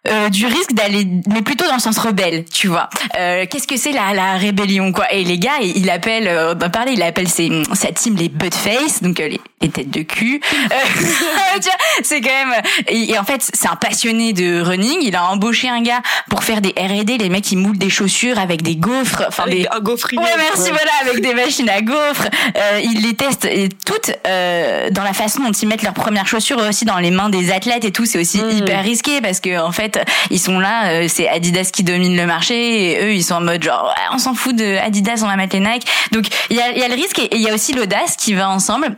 euh, 0.08 0.30
du 0.30 0.46
risque 0.46 0.74
d'aller, 0.74 1.08
mais 1.28 1.42
plutôt 1.42 1.66
dans 1.68 1.74
le 1.74 1.80
sens 1.80 1.98
rebelle, 1.98 2.46
tu 2.46 2.68
vois. 2.68 2.90
Euh, 3.18 3.46
Qu'est-ce 3.50 3.66
que 3.68 3.76
c'est 3.78 3.92
la, 3.92 4.14
la 4.14 4.34
rébellion, 4.38 4.92
quoi? 4.92 5.12
Et 5.12 5.24
les 5.24 5.40
gars, 5.40 5.58
il 5.62 5.90
appelle, 5.90 6.28
euh, 6.28 6.54
on 6.54 6.64
en 6.64 6.70
parlait, 6.70 6.94
il 6.94 7.02
appelle 7.02 7.28
ses, 7.28 7.50
sa 7.74 7.92
team 7.92 8.16
les 8.16 8.30
buttface, 8.30 9.02
donc 9.02 9.20
euh, 9.20 9.28
les, 9.28 9.42
les 9.62 9.70
têtes 9.70 9.90
de 9.92 10.02
cul. 10.02 10.42
Euh, 10.72 11.60
c'est 12.04 12.22
quand 12.22 12.30
même. 12.30 12.62
Et, 12.88 13.18
en 13.18 13.24
fait, 13.24 13.50
c'est 13.54 13.68
un 13.68 13.76
passionné 13.76 14.34
de 14.34 14.62
running. 14.62 14.98
Il 15.02 15.16
a 15.16 15.26
embauché 15.26 15.70
un 15.70 15.82
gars 15.82 16.02
pour 16.30 16.44
faire 16.44 16.60
des 16.60 16.70
R&D. 16.70 17.18
Les 17.18 17.30
mecs, 17.30 17.50
ils 17.52 17.58
moulent 17.58 17.78
des 17.78 17.90
chaussures 17.90 18.40
avec 18.40 18.62
des 18.62 18.76
gaufres, 18.76 19.24
enfin 19.28 19.46
des. 19.46 19.68
Un 19.72 19.80
gaufrier. 19.80 20.22
Ouais, 20.22 20.30
merci, 20.38 20.70
voilà, 20.72 20.92
avec 21.02 21.22
des 21.22 21.34
machines 21.34 21.70
à 21.70 21.82
gaufres. 21.82 22.28
Euh, 22.58 22.82
ils 22.84 23.02
les 23.02 23.14
testent 23.16 23.46
et 23.46 23.70
toutes 23.86 24.12
euh, 24.28 24.90
dans 24.90 25.04
la 25.04 25.14
façon 25.14 25.44
dont 25.44 25.52
ils 25.52 25.68
mettent 25.68 25.84
leurs 25.84 25.94
premières 25.94 26.28
chaussures 26.28 26.58
aussi 26.58 26.86
dans 26.86 26.98
les 26.98 27.12
mains 27.12 27.30
des 27.30 27.52
athlètes 27.52 27.86
et 27.86 27.92
tout. 27.92 28.06
C'est 28.06 28.20
aussi 28.20 28.42
Mm. 28.42 28.58
hyper 28.58 28.84
risqué 28.84 29.22
parce 29.22 29.40
que 29.40 29.60
en 29.60 29.72
fait, 29.72 30.00
ils 30.30 30.40
sont 30.40 30.60
là, 30.60 30.88
euh, 30.88 31.08
c'est 31.08 31.28
Adidas 31.30 31.70
qui 31.72 31.84
domine 31.84 32.16
le 32.18 32.26
marché 32.26 32.92
et 32.92 33.04
eux, 33.06 33.14
ils 33.14 33.24
sont 33.24 33.36
en 33.36 33.42
mode 33.42 33.64
genre, 33.64 33.94
on 34.12 34.18
s'en 34.18 34.34
fout 34.34 34.56
de 34.56 34.78
Adidas, 34.78 35.22
on 35.24 35.28
va 35.28 35.36
mettre 35.36 35.56
les 35.56 35.62
Nike. 35.62 35.88
Donc 36.12 36.26
il 36.50 36.58
y 36.58 36.62
a, 36.62 36.72
y 36.72 36.84
a 36.84 36.88
le 36.88 36.96
risque 36.96 37.20
et 37.20 37.36
il 37.36 37.42
y 37.42 37.50
a 37.50 37.54
aussi 37.54 37.74
l'audace 37.74 38.16
qui 38.18 38.34
va 38.34 38.50
ensemble. 38.50 38.98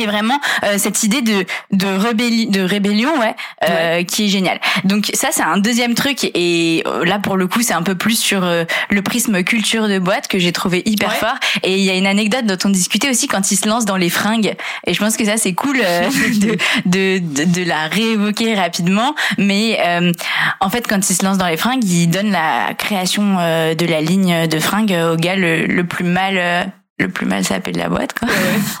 Et 0.00 0.06
vraiment 0.06 0.40
euh, 0.64 0.78
cette 0.78 1.02
idée 1.02 1.20
de 1.22 1.44
de 1.72 1.86
rébellion, 1.86 2.50
de 2.50 2.60
rébellion, 2.60 3.10
ouais, 3.20 3.34
euh, 3.68 4.02
qui 4.04 4.24
est 4.24 4.28
géniale. 4.28 4.58
Donc 4.84 5.10
ça 5.14 5.28
c'est 5.30 5.42
un 5.42 5.58
deuxième 5.58 5.94
truc 5.94 6.24
et 6.34 6.82
euh, 6.86 7.04
là 7.04 7.18
pour 7.18 7.36
le 7.36 7.46
coup 7.46 7.60
c'est 7.62 7.74
un 7.74 7.82
peu 7.82 7.94
plus 7.94 8.18
sur 8.18 8.44
euh, 8.44 8.64
le 8.88 9.02
prisme 9.02 9.42
culture 9.42 9.88
de 9.88 9.98
boîte 9.98 10.26
que 10.28 10.38
j'ai 10.38 10.52
trouvé 10.52 10.82
hyper 10.86 11.10
Ouais. 11.10 11.16
fort. 11.16 11.34
Et 11.64 11.76
il 11.78 11.84
y 11.84 11.90
a 11.90 11.94
une 11.96 12.06
anecdote 12.06 12.46
dont 12.46 12.56
on 12.64 12.70
discutait 12.70 13.10
aussi 13.10 13.26
quand 13.26 13.50
il 13.50 13.56
se 13.56 13.68
lance 13.68 13.84
dans 13.84 13.96
les 13.96 14.10
fringues. 14.10 14.54
Et 14.86 14.94
je 14.94 15.00
pense 15.00 15.16
que 15.16 15.24
ça 15.24 15.36
c'est 15.36 15.52
cool 15.54 15.80
euh, 15.84 16.08
de, 16.40 16.56
de, 16.86 17.18
de 17.18 17.44
de 17.60 17.64
la 17.68 17.88
réévoquer 17.88 18.54
rapidement. 18.54 19.14
Mais 19.38 19.78
euh, 19.86 20.12
en 20.60 20.70
fait 20.70 20.86
quand 20.88 21.10
il 21.10 21.14
se 21.14 21.24
lance 21.24 21.36
dans 21.38 21.48
les 21.48 21.56
fringues, 21.56 21.84
il 21.84 22.06
donne 22.08 22.30
la 22.30 22.74
création 22.74 23.36
euh, 23.40 23.74
de 23.74 23.86
la 23.86 24.00
ligne 24.00 24.46
de 24.46 24.58
fringues 24.58 24.96
au 25.12 25.16
gars 25.16 25.36
le, 25.36 25.66
le 25.66 25.84
plus 25.84 26.04
mal. 26.04 26.72
Le 27.00 27.08
plus 27.08 27.26
mal 27.26 27.44
sapé 27.44 27.72
de 27.72 27.78
la 27.78 27.88
boîte, 27.88 28.18
quoi. 28.18 28.28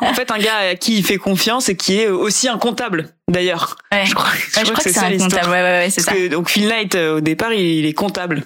En 0.00 0.14
fait, 0.14 0.30
un 0.30 0.38
gars 0.38 0.56
à 0.70 0.74
qui 0.74 0.98
il 0.98 1.04
fait 1.04 1.18
confiance 1.18 1.68
et 1.68 1.76
qui 1.76 2.00
est 2.00 2.08
aussi 2.08 2.48
un 2.48 2.58
comptable, 2.58 3.08
d'ailleurs. 3.28 3.76
Ouais. 3.92 4.04
Je 4.06 4.14
crois, 4.14 4.30
Ouais, 4.30 4.64
je 4.64 4.70
crois 4.70 4.84
que 4.84 4.90
c'est 4.90 4.98
un 4.98 5.18
comptable. 5.18 5.50
Ouais, 5.50 5.62
ouais, 5.62 5.62
ouais, 5.62 5.90
c'est 5.90 6.00
ça. 6.00 6.12
Que, 6.12 6.28
donc 6.28 6.48
Phil 6.48 6.68
Knight, 6.68 6.94
euh, 6.94 7.16
au 7.16 7.20
départ, 7.20 7.52
il, 7.52 7.86
est 7.86 7.92
comptable. 7.92 8.44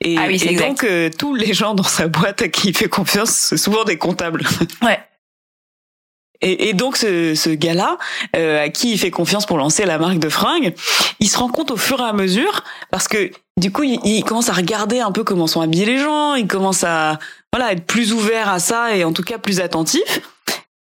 Et, 0.00 0.16
Ah 0.18 0.24
oui, 0.26 0.38
c'est 0.38 0.52
et 0.52 0.56
donc, 0.56 0.84
euh, 0.84 1.10
tous 1.16 1.34
les 1.34 1.52
gens 1.52 1.74
dans 1.74 1.82
sa 1.82 2.08
boîte 2.08 2.42
à 2.42 2.48
qui 2.48 2.68
il 2.68 2.76
fait 2.76 2.88
confiance, 2.88 3.30
c'est 3.30 3.56
souvent 3.56 3.84
des 3.84 3.98
comptables. 3.98 4.42
Ouais. 4.82 4.98
Et, 6.42 6.70
et 6.70 6.72
donc, 6.72 6.96
ce, 6.96 7.34
ce 7.34 7.50
gars-là, 7.50 7.98
euh, 8.34 8.64
à 8.64 8.70
qui 8.70 8.92
il 8.92 8.98
fait 8.98 9.10
confiance 9.10 9.44
pour 9.44 9.58
lancer 9.58 9.84
la 9.84 9.98
marque 9.98 10.18
de 10.18 10.30
fringues, 10.30 10.72
il 11.18 11.28
se 11.28 11.36
rend 11.36 11.48
compte 11.48 11.70
au 11.70 11.76
fur 11.76 12.00
et 12.00 12.04
à 12.04 12.14
mesure, 12.14 12.64
parce 12.90 13.08
que 13.08 13.30
du 13.58 13.70
coup, 13.70 13.82
il, 13.82 14.00
il 14.04 14.24
commence 14.24 14.48
à 14.48 14.54
regarder 14.54 15.00
un 15.00 15.12
peu 15.12 15.22
comment 15.22 15.46
sont 15.46 15.60
habillés 15.60 15.84
les 15.84 15.98
gens, 15.98 16.34
il 16.34 16.46
commence 16.46 16.82
à 16.82 17.18
voilà 17.52 17.72
être 17.72 17.86
plus 17.86 18.12
ouvert 18.12 18.48
à 18.48 18.58
ça 18.58 18.96
et 18.96 19.04
en 19.04 19.12
tout 19.12 19.22
cas 19.22 19.38
plus 19.38 19.60
attentif. 19.60 20.20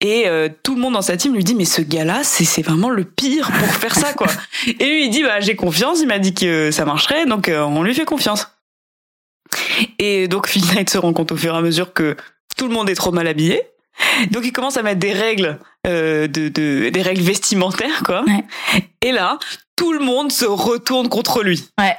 Et 0.02 0.28
euh, 0.28 0.48
tout 0.64 0.76
le 0.76 0.82
monde 0.82 0.94
dans 0.94 1.02
sa 1.02 1.18
team 1.18 1.36
lui 1.36 1.44
dit 1.44 1.56
mais 1.56 1.66
ce 1.66 1.82
gars-là 1.82 2.24
c'est 2.24 2.62
vraiment 2.62 2.90
le 2.90 3.04
pire 3.04 3.52
pour 3.52 3.68
faire 3.68 3.96
ça 3.96 4.14
quoi. 4.14 4.28
Et 4.68 4.86
lui 4.86 5.06
il 5.06 5.10
dit 5.10 5.24
bah 5.24 5.42
j'ai 5.42 5.56
confiance, 5.56 6.00
il 6.00 6.08
m'a 6.08 6.20
dit 6.20 6.34
que 6.34 6.72
ça 6.72 6.86
marcherait 6.86 7.26
donc 7.26 7.50
euh, 7.50 7.64
on 7.64 7.84
lui 7.84 7.94
fait 7.94 8.06
confiance. 8.06 8.48
Et 9.98 10.28
donc 10.30 10.48
Phil 10.48 10.64
Knight 10.74 10.90
se 10.90 10.98
rend 10.98 11.12
compte 11.12 11.34
au 11.34 11.38
fur 11.38 11.54
et 11.54 11.58
à 11.58 11.62
mesure 11.62 11.92
que 11.92 12.16
tout 12.56 12.68
le 12.68 12.74
monde 12.74 12.90
est 12.90 12.96
trop 12.96 13.12
mal 13.12 13.28
habillé. 13.28 13.62
Donc 14.32 14.46
il 14.46 14.54
commence 14.54 14.78
à 14.78 14.84
mettre 14.84 15.00
des 15.00 15.12
règles 15.12 15.60
euh, 15.86 16.28
de, 16.28 16.48
de 16.48 16.90
des 16.90 17.02
règles 17.02 17.22
vestimentaires 17.22 18.04
quoi. 18.06 18.24
Ouais. 18.24 18.46
Et 19.02 19.12
là 19.12 19.38
tout 19.76 19.92
le 19.92 20.00
monde 20.00 20.32
se 20.32 20.46
retourne 20.46 21.10
contre 21.10 21.44
lui. 21.44 21.68
Ouais. 21.78 21.98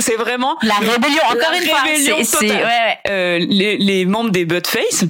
C'est 0.00 0.16
vraiment 0.16 0.56
La 0.62 0.74
rébellion, 0.74 1.20
encore 1.26 1.50
La 1.52 1.58
une 1.58 1.68
fois. 1.68 1.80
rébellion 1.82 2.16
C'est, 2.18 2.24
c'est, 2.24 2.46
totale. 2.46 2.56
ouais, 2.56 2.64
ouais. 2.64 2.98
euh, 3.10 3.38
les, 3.38 3.76
les 3.78 4.04
membres 4.04 4.30
des 4.30 4.44
Buttface, 4.44 5.04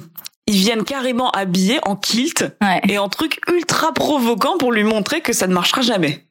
ils 0.45 0.55
viennent 0.57 0.83
carrément 0.83 1.31
habillés 1.31 1.79
en 1.83 1.95
kilt 1.95 2.43
Ouais. 2.61 2.81
et 2.89 2.97
en 2.97 3.09
truc 3.09 3.39
ultra 3.51 3.93
provoquant 3.93 4.57
pour 4.57 4.71
lui 4.71 4.83
montrer 4.83 5.21
que 5.21 5.33
ça 5.33 5.47
ne 5.47 5.53
marchera 5.53 5.81
jamais. 5.81 6.25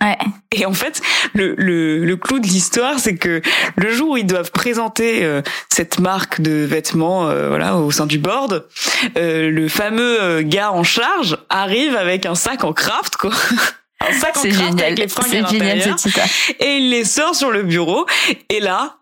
Ouais. 0.00 0.16
Et 0.54 0.64
en 0.64 0.72
fait, 0.72 1.02
le, 1.34 1.54
le, 1.58 2.04
le 2.04 2.16
clou 2.16 2.38
de 2.38 2.46
l'histoire, 2.46 3.00
c'est 3.00 3.16
que 3.16 3.42
le 3.76 3.90
jour 3.90 4.10
où 4.10 4.16
ils 4.16 4.26
doivent 4.26 4.52
présenter 4.52 5.24
euh, 5.24 5.42
cette 5.68 5.98
marque 5.98 6.40
de 6.40 6.64
vêtements 6.64 7.28
euh, 7.28 7.48
voilà, 7.48 7.76
au 7.76 7.90
sein 7.90 8.06
du 8.06 8.18
board, 8.18 8.68
euh, 9.18 9.50
le 9.50 9.68
fameux 9.68 10.42
gars 10.42 10.70
en 10.70 10.84
charge 10.84 11.36
arrive 11.50 11.96
avec 11.96 12.26
un 12.26 12.36
sac 12.36 12.62
en 12.62 12.72
craft, 12.72 13.16
quoi. 13.16 13.32
craft 14.00 14.42
génial. 14.42 14.80
avec 14.84 14.98
les 14.98 15.08
fringues 15.08 15.36
à 15.44 15.48
C'est 15.48 15.58
génial 15.58 15.98
cette. 15.98 16.60
Et 16.60 16.76
il 16.78 16.90
les 16.90 17.04
sort 17.04 17.34
sur 17.34 17.50
le 17.50 17.62
bureau. 17.62 18.06
Et 18.48 18.60
là, 18.60 18.96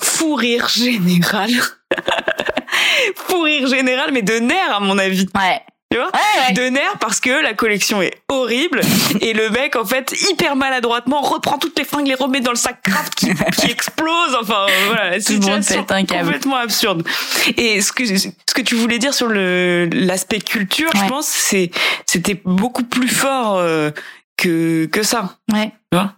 fou 0.00 0.34
rire 0.34 0.68
général. 0.68 1.50
fou 3.16 3.42
rire 3.42 3.66
général, 3.68 4.10
mais 4.12 4.22
de 4.22 4.34
nerfs 4.38 4.74
à 4.74 4.80
mon 4.80 4.98
avis. 4.98 5.26
Ouais. 5.34 5.60
Tu 5.90 5.96
vois 5.96 6.08
Ouais, 6.08 6.48
ouais. 6.48 6.52
de 6.52 6.68
nerfs 6.68 6.98
parce 7.00 7.18
que 7.18 7.30
la 7.30 7.54
collection 7.54 8.02
est 8.02 8.12
horrible 8.28 8.82
et 9.22 9.32
le 9.32 9.48
mec 9.48 9.74
en 9.74 9.86
fait 9.86 10.14
hyper 10.30 10.54
maladroitement 10.54 11.22
reprend 11.22 11.56
toutes 11.56 11.78
les 11.78 11.86
fringues 11.86 12.08
les 12.08 12.14
remet 12.14 12.42
dans 12.42 12.50
le 12.50 12.58
sac 12.58 12.82
craft 12.82 13.14
qui, 13.14 13.30
qui 13.56 13.70
explose 13.70 14.36
enfin 14.38 14.66
euh, 14.68 14.72
voilà 14.88 15.10
la 15.12 15.20
situation 15.20 15.84
câble. 15.84 16.06
complètement 16.06 16.56
absurde 16.56 17.08
et 17.56 17.80
ce 17.80 17.92
que 17.92 18.04
ce 18.04 18.28
que 18.54 18.60
tu 18.60 18.74
voulais 18.74 18.98
dire 18.98 19.14
sur 19.14 19.28
le 19.28 19.88
l'aspect 19.90 20.40
culture 20.40 20.90
Ouais. 20.92 21.00
je 21.04 21.08
pense 21.08 21.26
c'est 21.26 21.70
c'était 22.04 22.38
beaucoup 22.44 22.84
plus 22.84 23.08
fort 23.08 23.56
euh, 23.56 23.90
que 24.38 24.86
que 24.86 25.02
ça 25.02 25.36
Ouais. 25.52 25.72
Tu 25.92 25.98
vois? 25.98 26.14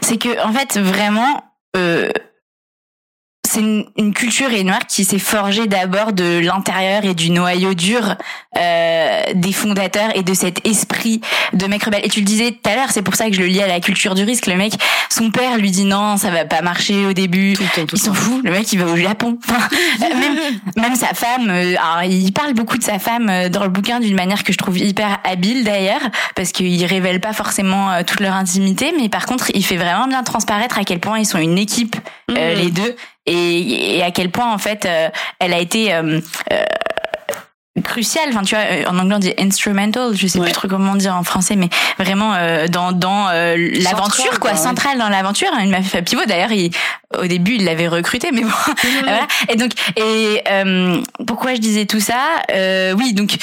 C'est 0.00 0.16
que 0.16 0.42
en 0.42 0.52
fait 0.52 0.78
vraiment 0.78 1.44
euh, 1.76 2.10
c'est 3.50 3.60
une, 3.60 3.84
une 3.96 4.12
culture 4.14 4.52
et 4.52 4.62
noire 4.64 4.86
qui 4.86 5.04
s'est 5.04 5.18
forgée 5.18 5.66
d'abord 5.66 6.12
de 6.12 6.38
l'intérieur 6.38 7.04
et 7.04 7.14
du 7.14 7.30
noyau 7.30 7.74
dur 7.74 8.16
euh, 8.56 9.22
des 9.34 9.52
fondateurs 9.52 10.16
et 10.16 10.22
de 10.22 10.34
cet 10.34 10.66
esprit 10.66 11.20
de 11.52 11.66
mec 11.66 11.82
rebelle. 11.82 12.04
Et 12.04 12.08
tu 12.08 12.20
le 12.20 12.26
disais 12.26 12.52
tout 12.52 12.70
à 12.70 12.76
l'heure, 12.76 12.90
c'est 12.90 13.02
pour 13.02 13.14
ça 13.14 13.28
que 13.28 13.34
je 13.34 13.40
le 13.40 13.46
lis 13.46 13.60
à 13.60 13.66
la 13.66 13.80
culture 13.80 14.14
du 14.14 14.22
risque. 14.22 14.46
Le 14.46 14.56
mec, 14.56 14.72
son 15.08 15.30
père 15.30 15.58
lui 15.58 15.70
dit 15.70 15.84
non, 15.84 16.16
ça 16.16 16.30
va 16.30 16.44
pas 16.44 16.62
marcher 16.62 17.06
au 17.06 17.12
début. 17.12 17.54
tout 17.54 17.62
le 17.62 17.68
temps 17.68 17.86
tout 17.86 17.96
Il 17.96 18.00
s'en 18.00 18.14
fout, 18.14 18.40
le 18.44 18.50
mec 18.50 18.72
il 18.72 18.78
va 18.78 18.86
au 18.86 18.96
Japon. 18.96 19.38
Enfin, 19.48 19.68
euh, 20.02 20.14
même, 20.16 20.60
même 20.76 20.94
sa 20.94 21.08
femme, 21.08 21.50
euh, 21.50 21.74
alors 21.76 22.04
il 22.04 22.32
parle 22.32 22.54
beaucoup 22.54 22.78
de 22.78 22.84
sa 22.84 22.98
femme 22.98 23.28
euh, 23.28 23.48
dans 23.48 23.64
le 23.64 23.70
bouquin 23.70 24.00
d'une 24.00 24.16
manière 24.16 24.44
que 24.44 24.52
je 24.52 24.58
trouve 24.58 24.78
hyper 24.78 25.18
habile 25.24 25.64
d'ailleurs, 25.64 26.02
parce 26.36 26.52
qu'il 26.52 26.84
révèle 26.84 27.20
pas 27.20 27.32
forcément 27.32 28.02
toute 28.04 28.20
leur 28.20 28.34
intimité, 28.34 28.92
mais 28.98 29.08
par 29.08 29.26
contre 29.26 29.50
il 29.54 29.64
fait 29.64 29.76
vraiment 29.76 30.06
bien 30.06 30.22
transparaître 30.22 30.78
à 30.78 30.84
quel 30.84 31.00
point 31.00 31.18
ils 31.18 31.26
sont 31.26 31.38
une 31.38 31.58
équipe 31.58 31.96
euh, 32.30 32.54
Mhm. 32.54 32.60
les 32.60 32.70
deux 32.70 32.96
et, 33.30 34.02
à 34.02 34.10
quel 34.10 34.30
point 34.30 34.52
en 34.52 34.58
fait 34.58 34.84
euh, 34.86 35.08
elle 35.38 35.52
a 35.52 35.58
été 35.58 35.92
euh, 37.76 37.80
euh, 37.80 37.82
cruciale 37.82 38.28
enfin 38.30 38.42
tu 38.42 38.54
vois 38.54 38.64
euh, 38.64 38.84
en 38.88 38.98
anglais 38.98 39.14
on 39.16 39.18
dit 39.18 39.34
instrumental 39.38 40.16
je 40.16 40.26
sais 40.26 40.38
Ouais. 40.38 40.46
plus 40.46 40.52
trop 40.52 40.68
comment 40.68 40.94
dire 40.96 41.14
en 41.14 41.22
français 41.24 41.56
mais 41.56 41.68
vraiment 41.98 42.34
euh, 42.34 42.66
dans 42.68 42.92
dans 42.92 43.28
euh, 43.28 43.56
l'aventure 43.82 44.28
quoi 44.30 44.38
quoi, 44.38 44.50
ouais. 44.52 44.56
centrale 44.56 44.98
dans 44.98 45.08
l'aventure 45.08 45.48
une 45.60 45.70
meuf 45.70 45.94
à 45.94 46.02
pivot 46.02 46.24
d'ailleurs 46.26 46.52
il 46.52 46.70
au 47.18 47.26
début 47.26 47.54
il 47.56 47.64
l'avait 47.64 47.88
recruté 47.88 48.30
mais 48.32 48.42
bon 48.42 48.50
voilà. 49.02 49.26
Et 49.48 49.56
donc, 49.56 49.72
et 49.96 50.42
euh, 50.50 51.00
pourquoi 51.26 51.54
je 51.54 51.60
disais 51.60 51.84
tout 51.86 51.98
ça? 52.00 52.20
Euh, 52.52 52.94
Oui, 52.96 53.12
donc 53.14 53.36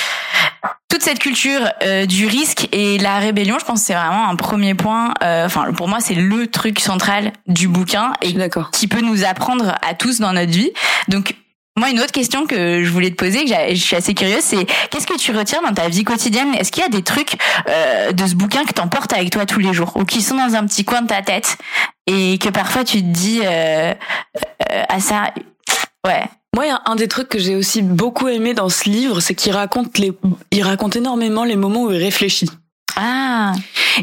toute 0.90 1.02
cette 1.02 1.20
culture 1.20 1.60
euh, 1.84 2.06
du 2.06 2.26
risque 2.28 2.70
et 2.72 2.98
la 2.98 3.20
rébellion, 3.20 3.58
je 3.60 3.66
pense 3.66 3.82
que 3.82 3.86
c'est 3.88 3.94
vraiment 3.94 4.30
un 4.30 4.36
premier 4.38 4.74
point. 4.74 5.14
euh, 5.22 5.46
Enfin, 5.46 5.74
pour 5.74 5.90
moi, 5.90 6.00
c'est 6.00 6.14
le 6.16 6.48
truc 6.48 6.80
central 6.80 7.34
du 7.48 7.68
bouquin 7.68 8.14
et 8.22 8.34
qui 8.72 8.88
peut 8.88 9.02
nous 9.02 9.26
apprendre 9.26 9.76
à 9.88 9.94
tous 9.94 10.20
dans 10.22 10.32
notre 10.32 10.52
vie. 10.52 10.72
Donc 11.10 11.36
moi, 11.78 11.92
une 11.92 12.00
autre 12.00 12.12
question 12.12 12.48
que 12.48 12.84
je 12.84 12.90
voulais 12.90 13.12
te 13.12 13.16
poser, 13.16 13.46
que 13.46 13.52
je 13.70 13.76
suis 13.76 13.96
assez 13.96 14.16
curieuse, 14.16 14.42
c'est 14.42 14.66
qu'est-ce 14.90 15.06
que 15.06 15.18
tu 15.18 15.32
retiens 15.32 15.62
dans 15.62 15.74
ta 15.74 15.88
vie 15.88 16.04
quotidienne? 16.04 16.56
Est-ce 16.56 16.72
qu'il 16.72 16.82
y 16.82 16.86
a 16.86 16.90
des 16.90 17.04
trucs 17.04 17.38
euh, 17.70 18.12
de 18.12 18.26
ce 18.26 18.34
bouquin 18.34 18.66
que 18.66 18.74
t'emportes 18.74 19.14
avec 19.14 19.30
toi 19.30 19.46
tous 19.46 19.60
les 19.60 19.74
jours 19.74 19.96
ou 19.96 20.04
qui 20.04 20.24
sont 20.24 20.36
dans 20.36 20.56
un 20.56 20.66
petit 20.66 20.84
coin 20.84 21.04
de 21.04 21.08
ta 21.08 21.22
tête 21.22 21.58
et 22.08 22.40
que 22.40 22.50
parfois 22.50 22.84
tu 22.84 23.02
te 23.02 23.08
dis 23.08 23.42
euh, 23.44 23.94
euh, 24.72 24.84
à 24.90 25.00
ça, 25.00 25.32
ouais, 26.06 26.24
Moi, 26.56 26.66
un 26.86 26.96
des 26.96 27.08
trucs 27.08 27.30
que 27.30 27.38
j'ai 27.38 27.56
aussi 27.56 27.84
beaucoup 27.84 28.28
aimé 28.28 28.56
dans 28.56 28.70
ce 28.70 28.90
livre, 28.90 29.20
c'est 29.20 29.36
qu'il 29.36 29.54
raconte 29.54 30.00
les, 30.00 30.12
il 30.52 30.64
raconte 30.64 30.96
énormément 30.96 31.44
les 31.44 31.58
moments 31.58 31.84
où 31.84 31.92
il 31.92 32.02
réfléchit. 32.02 32.50
Ah, 33.00 33.54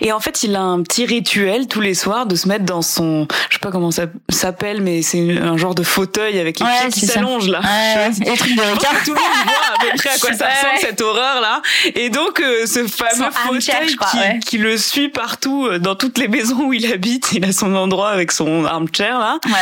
Et 0.00 0.12
en 0.12 0.20
fait, 0.20 0.42
il 0.42 0.56
a 0.56 0.62
un 0.62 0.82
petit 0.82 1.04
rituel 1.06 1.66
tous 1.68 1.80
les 1.80 1.94
soirs 1.94 2.26
de 2.26 2.34
se 2.36 2.48
mettre 2.48 2.64
dans 2.64 2.82
son, 2.82 3.26
je 3.48 3.54
sais 3.54 3.60
pas 3.60 3.70
comment 3.70 3.90
ça 3.90 4.06
s'appelle, 4.28 4.80
mais 4.80 5.02
c'est 5.02 5.38
un 5.38 5.56
genre 5.56 5.74
de 5.74 5.82
fauteuil 5.82 6.38
avec 6.38 6.58
les 6.60 6.66
Ouais, 6.66 6.72
pieds 6.82 6.90
qui 6.90 7.06
s'allongent 7.06 7.48
là. 7.48 7.60
ouais, 7.60 8.10
Je- 8.12 8.20
de 8.20 8.24
je 8.24 8.30
pense 8.30 8.38
que 8.40 9.04
tout 9.04 9.14
le 9.14 9.20
monde 9.20 9.44
voit 9.44 9.54
à 9.74 9.80
peu 9.80 9.96
près 9.96 10.10
à 10.10 10.18
quoi 10.18 10.32
ça 10.38 10.44
Ouais, 10.46 10.50
ressemble 10.52 10.72
ouais. 10.74 10.80
cette 10.80 11.00
horreur 11.00 11.40
là. 11.40 11.62
Et 11.94 12.10
donc 12.10 12.40
euh, 12.40 12.66
ce 12.66 12.86
fameux 12.86 13.30
fauteuil 13.30 13.94
crois, 13.96 14.10
qui, 14.10 14.16
ouais. 14.18 14.38
qui 14.44 14.58
le 14.58 14.76
suit 14.76 15.08
partout 15.08 15.66
euh, 15.66 15.78
dans 15.78 15.94
toutes 15.94 16.18
les 16.18 16.28
maisons 16.28 16.64
où 16.66 16.72
il 16.72 16.90
habite, 16.92 17.30
il 17.32 17.44
a 17.44 17.52
son 17.52 17.74
endroit 17.74 18.10
avec 18.10 18.32
son 18.32 18.64
armchair 18.64 19.18
là, 19.18 19.38
Ouais. 19.46 19.52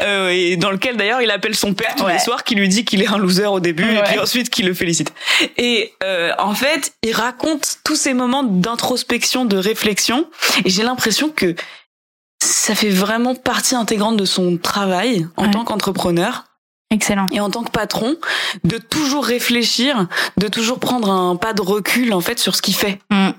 euh, 0.00 0.28
et 0.30 0.56
dans 0.56 0.70
lequel 0.70 0.96
d'ailleurs 0.96 1.20
il 1.22 1.30
appelle 1.30 1.54
son 1.54 1.74
père 1.74 1.94
tous 1.96 2.04
Ouais. 2.04 2.14
les 2.14 2.18
soirs, 2.18 2.44
qui 2.44 2.54
lui 2.54 2.68
dit 2.68 2.84
qu'il 2.84 3.02
est 3.02 3.08
un 3.08 3.18
loser 3.18 3.46
au 3.46 3.60
début 3.60 3.84
et 3.92 3.96
Ouais. 3.98 4.02
puis 4.04 4.18
ensuite 4.18 4.48
qui 4.50 4.62
le 4.62 4.74
félicite. 4.74 5.12
Et 5.58 5.92
euh, 6.02 6.32
en 6.38 6.54
fait, 6.54 6.92
il 7.02 7.12
raconte 7.12 7.78
tous 7.84 7.96
ces 7.96 8.14
moments 8.14 8.42
d'introspection, 8.82 9.44
de 9.44 9.56
réflexion, 9.56 10.26
et 10.64 10.70
j'ai 10.70 10.82
l'impression 10.82 11.30
que 11.30 11.54
ça 12.42 12.74
fait 12.74 12.88
vraiment 12.90 13.34
partie 13.36 13.76
intégrante 13.76 14.16
de 14.16 14.24
son 14.24 14.56
travail 14.56 15.26
en 15.36 15.44
Ouais. 15.44 15.50
tant 15.52 15.64
qu'entrepreneur 15.64 16.44
Excellent. 16.90 17.26
et 17.30 17.38
en 17.38 17.48
tant 17.48 17.62
que 17.62 17.70
patron 17.70 18.16
de 18.64 18.78
toujours 18.78 19.24
réfléchir, 19.24 20.08
de 20.36 20.48
toujours 20.48 20.80
prendre 20.80 21.08
un 21.10 21.36
pas 21.36 21.52
de 21.52 21.62
recul 21.62 22.12
en 22.12 22.20
fait 22.20 22.40
sur 22.40 22.56
ce 22.56 22.62
qu'il 22.62 22.74
fait. 22.74 22.98
Mm. 23.10 23.30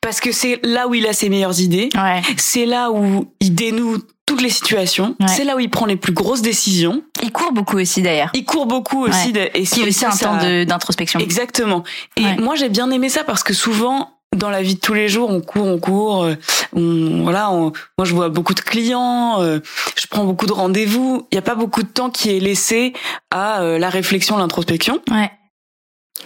Parce 0.00 0.20
que 0.20 0.32
c'est 0.32 0.60
là 0.64 0.88
où 0.88 0.94
il 0.94 1.06
a 1.06 1.12
ses 1.12 1.28
meilleures 1.28 1.60
idées, 1.60 1.88
Ouais. 1.94 2.22
c'est 2.38 2.66
là 2.66 2.90
où 2.90 3.30
il 3.40 3.54
dénoue 3.54 3.98
toutes 4.26 4.40
les 4.42 4.50
situations, 4.50 5.16
Ouais. 5.20 5.28
c'est 5.28 5.44
là 5.44 5.56
où 5.56 5.60
il 5.60 5.68
prend 5.70 5.84
les 5.86 5.96
plus 5.96 6.12
grosses 6.14 6.42
décisions. 6.42 7.02
Il 7.22 7.32
court 7.32 7.52
beaucoup 7.52 7.78
aussi 7.78 8.00
d'ailleurs. 8.00 8.30
Il 8.34 8.44
court 8.46 8.66
beaucoup 8.66 9.04
aussi 9.04 9.32
Ouais. 9.32 9.50
de, 9.50 9.58
et 9.58 9.64
Qui 9.64 9.80
est 9.80 9.84
et 9.84 9.88
aussi 9.88 10.04
un 10.06 10.10
ça- 10.12 10.26
temps 10.26 10.64
d'introspection. 10.64 11.20
Exactement. 11.20 11.84
Et 12.16 12.36
moi 12.40 12.54
j'ai 12.54 12.70
bien 12.70 12.90
aimé 12.90 13.10
ça 13.10 13.24
parce 13.24 13.42
que 13.42 13.52
souvent 13.52 14.10
dans 14.36 14.50
la 14.50 14.62
vie 14.62 14.74
de 14.76 14.80
tous 14.80 14.94
les 14.94 15.08
jours, 15.08 15.30
on 15.30 15.40
court, 15.40 15.66
on 15.66 15.78
court, 15.78 16.24
euh, 16.24 16.34
on, 16.74 17.22
voilà. 17.22 17.50
on- 17.50 17.72
moi, 17.98 18.04
je 18.04 18.14
vois 18.14 18.28
beaucoup 18.28 18.54
de 18.54 18.60
clients, 18.60 19.40
euh, 19.42 19.60
je 19.96 20.06
prends 20.06 20.24
beaucoup 20.24 20.46
de 20.46 20.52
rendez-vous. 20.52 21.26
Il 21.30 21.34
n'y 21.34 21.38
a 21.38 21.42
pas 21.42 21.54
beaucoup 21.54 21.82
de 21.82 21.88
temps 21.88 22.10
qui 22.10 22.30
est 22.34 22.40
laissé 22.40 22.92
à 23.30 23.62
euh, 23.62 23.78
la 23.78 23.90
réflexion, 23.90 24.36
l'introspection. 24.38 25.00
Ouais. 25.10 25.30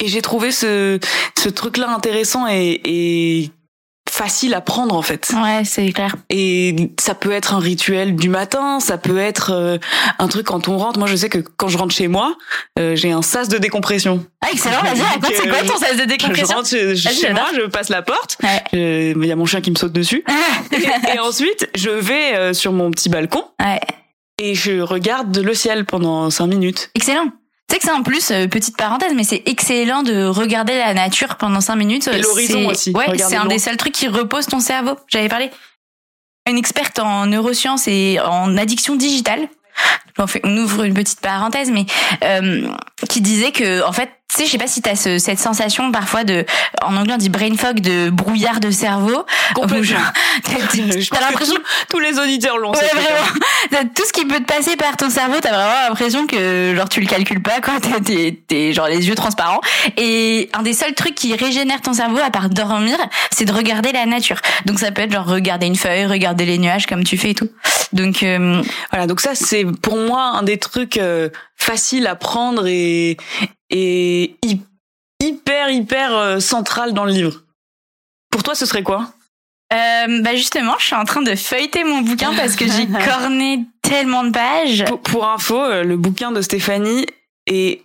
Et 0.00 0.08
j'ai 0.08 0.22
trouvé 0.22 0.52
ce, 0.52 0.98
ce 1.38 1.48
truc-là 1.48 1.90
intéressant 1.90 2.46
et, 2.48 2.80
et 2.84 3.50
facile 4.16 4.54
à 4.54 4.62
prendre 4.62 4.94
en 4.94 5.02
fait. 5.02 5.30
Ouais, 5.42 5.62
c'est 5.64 5.92
clair. 5.92 6.16
Et 6.30 6.90
ça 6.98 7.14
peut 7.14 7.32
être 7.32 7.52
un 7.52 7.58
rituel 7.58 8.16
du 8.16 8.30
matin, 8.30 8.80
ça 8.80 8.96
peut 8.96 9.18
être 9.18 9.50
euh, 9.52 9.76
un 10.18 10.26
truc 10.28 10.46
quand 10.46 10.68
on 10.68 10.78
rentre. 10.78 10.98
Moi, 10.98 11.06
je 11.06 11.16
sais 11.16 11.28
que 11.28 11.38
quand 11.38 11.68
je 11.68 11.76
rentre 11.76 11.94
chez 11.94 12.08
moi, 12.08 12.34
euh, 12.78 12.96
j'ai 12.96 13.12
un 13.12 13.20
sas 13.20 13.48
de 13.48 13.58
décompression. 13.58 14.24
Ah, 14.40 14.48
excellent. 14.52 14.80
Vas-y, 14.82 15.02
raconte, 15.02 15.32
c'est 15.36 15.48
quoi 15.48 15.58
ton 15.60 15.76
sas 15.76 15.96
de 15.96 16.02
Je 16.02 16.06
décompression 16.06 16.56
rentre 16.56 16.68
chez, 16.68 17.32
moi, 17.32 17.46
je 17.54 17.66
passe 17.66 17.90
la 17.90 18.00
porte. 18.00 18.38
Ouais. 18.42 18.62
Il 18.72 19.26
y 19.26 19.32
a 19.32 19.36
mon 19.36 19.44
chien 19.44 19.60
qui 19.60 19.70
me 19.70 19.76
saute 19.76 19.92
dessus. 19.92 20.24
Et, 20.72 21.14
et 21.14 21.18
ensuite, 21.18 21.68
je 21.74 21.90
vais 21.90 22.34
euh, 22.34 22.52
sur 22.54 22.72
mon 22.72 22.90
petit 22.90 23.10
balcon 23.10 23.44
Ouais. 23.62 23.80
et 24.40 24.54
je 24.54 24.80
regarde 24.80 25.36
le 25.36 25.52
ciel 25.54 25.84
pendant 25.84 26.30
cinq 26.30 26.46
minutes. 26.46 26.90
Excellent. 26.94 27.26
Tu 27.68 27.74
sais 27.74 27.78
que 27.80 27.84
ça 27.86 27.94
en 27.94 28.02
plus, 28.02 28.30
euh, 28.30 28.46
petite 28.46 28.76
parenthèse, 28.76 29.12
mais 29.14 29.24
c'est 29.24 29.42
excellent 29.46 30.02
de 30.04 30.24
regarder 30.26 30.76
la 30.78 30.94
nature 30.94 31.36
pendant 31.36 31.60
cinq 31.60 31.76
minutes. 31.76 32.06
Et 32.08 32.18
l'horizon 32.20 32.60
C'est- 32.60 32.66
aussi, 32.66 32.92
Ouais, 32.92 33.18
c'est 33.18 33.36
un 33.36 33.46
des 33.46 33.58
seuls 33.58 33.76
trucs 33.76 33.92
qui 33.94 34.06
repose 34.08 34.46
ton 34.46 34.60
cerveau. 34.60 34.96
J'avais 35.08 35.28
parlé 35.28 35.50
une 36.48 36.58
experte 36.58 37.00
en 37.00 37.26
neurosciences 37.26 37.88
et 37.88 38.18
en 38.24 38.56
addiction 38.56 38.94
digitale. 38.94 39.48
J'en 40.16 40.26
fais, 40.28 40.40
on 40.44 40.56
ouvre 40.56 40.84
une 40.84 40.94
petite 40.94 41.20
parenthèse, 41.20 41.70
mais 41.70 41.84
euh, 42.22 42.68
qui 43.08 43.20
disait 43.20 43.50
que 43.52 43.82
en 43.84 43.92
fait, 43.92 44.10
sais, 44.36 44.46
je 44.46 44.50
sais 44.50 44.58
pas 44.58 44.66
si 44.66 44.82
t'as 44.82 44.94
ce, 44.96 45.18
cette 45.18 45.38
sensation 45.38 45.90
parfois 45.92 46.24
de, 46.24 46.44
en 46.82 46.96
anglais 46.96 47.14
on 47.14 47.18
dit 47.18 47.28
brain 47.28 47.54
fog, 47.56 47.80
de 47.80 48.10
brouillard 48.10 48.60
de 48.60 48.70
cerveau. 48.70 49.24
Complètement. 49.54 49.98
T'as- 50.44 50.54
que 50.76 51.20
l'impression 51.20 51.54
tous- 51.88 51.98
les 51.98 52.18
auditeurs 52.18 52.58
l'ont. 52.58 52.70
Ouais, 52.72 52.78
vraiment. 52.92 53.26
T'as 53.70 53.84
Tout 53.84 54.04
ce 54.06 54.12
qui 54.12 54.24
peut 54.26 54.38
te 54.40 54.44
passer 54.44 54.76
par 54.76 54.96
ton 54.96 55.10
cerveau, 55.10 55.36
t'as 55.40 55.50
vraiment 55.50 55.88
l'impression 55.88 56.26
que 56.26 56.74
genre 56.76 56.88
tu 56.88 57.00
le 57.00 57.06
calcules 57.06 57.42
pas 57.42 57.60
quoi. 57.60 57.74
T'es 57.80 58.72
genre 58.72 58.86
les 58.88 59.08
yeux 59.08 59.14
transparents. 59.14 59.60
Et 59.96 60.50
un 60.52 60.62
des 60.62 60.72
seuls 60.72 60.94
trucs 60.94 61.14
qui 61.14 61.34
régénère 61.34 61.80
ton 61.80 61.92
cerveau 61.94 62.18
à 62.24 62.30
part 62.30 62.48
dormir, 62.50 62.96
c'est 63.30 63.44
de 63.44 63.52
regarder 63.52 63.92
la 63.92 64.06
nature. 64.06 64.40
Donc 64.66 64.78
ça 64.78 64.90
peut 64.92 65.02
être 65.02 65.12
genre 65.12 65.26
regarder 65.26 65.66
une 65.66 65.76
feuille, 65.76 66.06
regarder 66.06 66.44
les 66.44 66.58
nuages 66.58 66.86
comme 66.86 67.04
tu 67.04 67.16
fais 67.16 67.30
et 67.30 67.34
tout. 67.34 67.48
Donc 67.92 68.22
euh, 68.22 68.62
Voilà, 68.90 69.06
donc 69.06 69.20
ça 69.20 69.30
c'est 69.34 69.64
pour 69.64 69.96
moi 69.96 70.22
un 70.22 70.42
des 70.42 70.58
trucs 70.58 70.96
euh, 70.98 71.28
faciles 71.56 72.06
à 72.06 72.14
prendre 72.14 72.66
et 72.66 73.16
et 73.70 74.36
hy- 74.44 74.60
hyper 75.22 75.70
hyper 75.70 76.14
euh, 76.16 76.40
central 76.40 76.92
dans 76.92 77.04
le 77.04 77.12
livre. 77.12 77.42
Pour 78.30 78.42
toi, 78.42 78.54
ce 78.54 78.66
serait 78.66 78.82
quoi? 78.82 79.12
Euh, 79.72 80.22
bah 80.22 80.36
justement, 80.36 80.74
je 80.78 80.84
suis 80.86 80.94
en 80.94 81.04
train 81.04 81.22
de 81.22 81.34
feuilleter 81.34 81.82
mon 81.84 82.00
bouquin 82.02 82.32
parce 82.36 82.54
que 82.54 82.66
j'ai 82.66 82.86
corné 83.04 83.64
tellement 83.82 84.22
de 84.24 84.30
pages. 84.30 84.84
pour, 84.84 85.00
pour 85.00 85.28
info, 85.28 85.58
euh, 85.60 85.82
le 85.82 85.96
bouquin 85.96 86.30
de 86.32 86.40
Stéphanie 86.40 87.06
est 87.46 87.82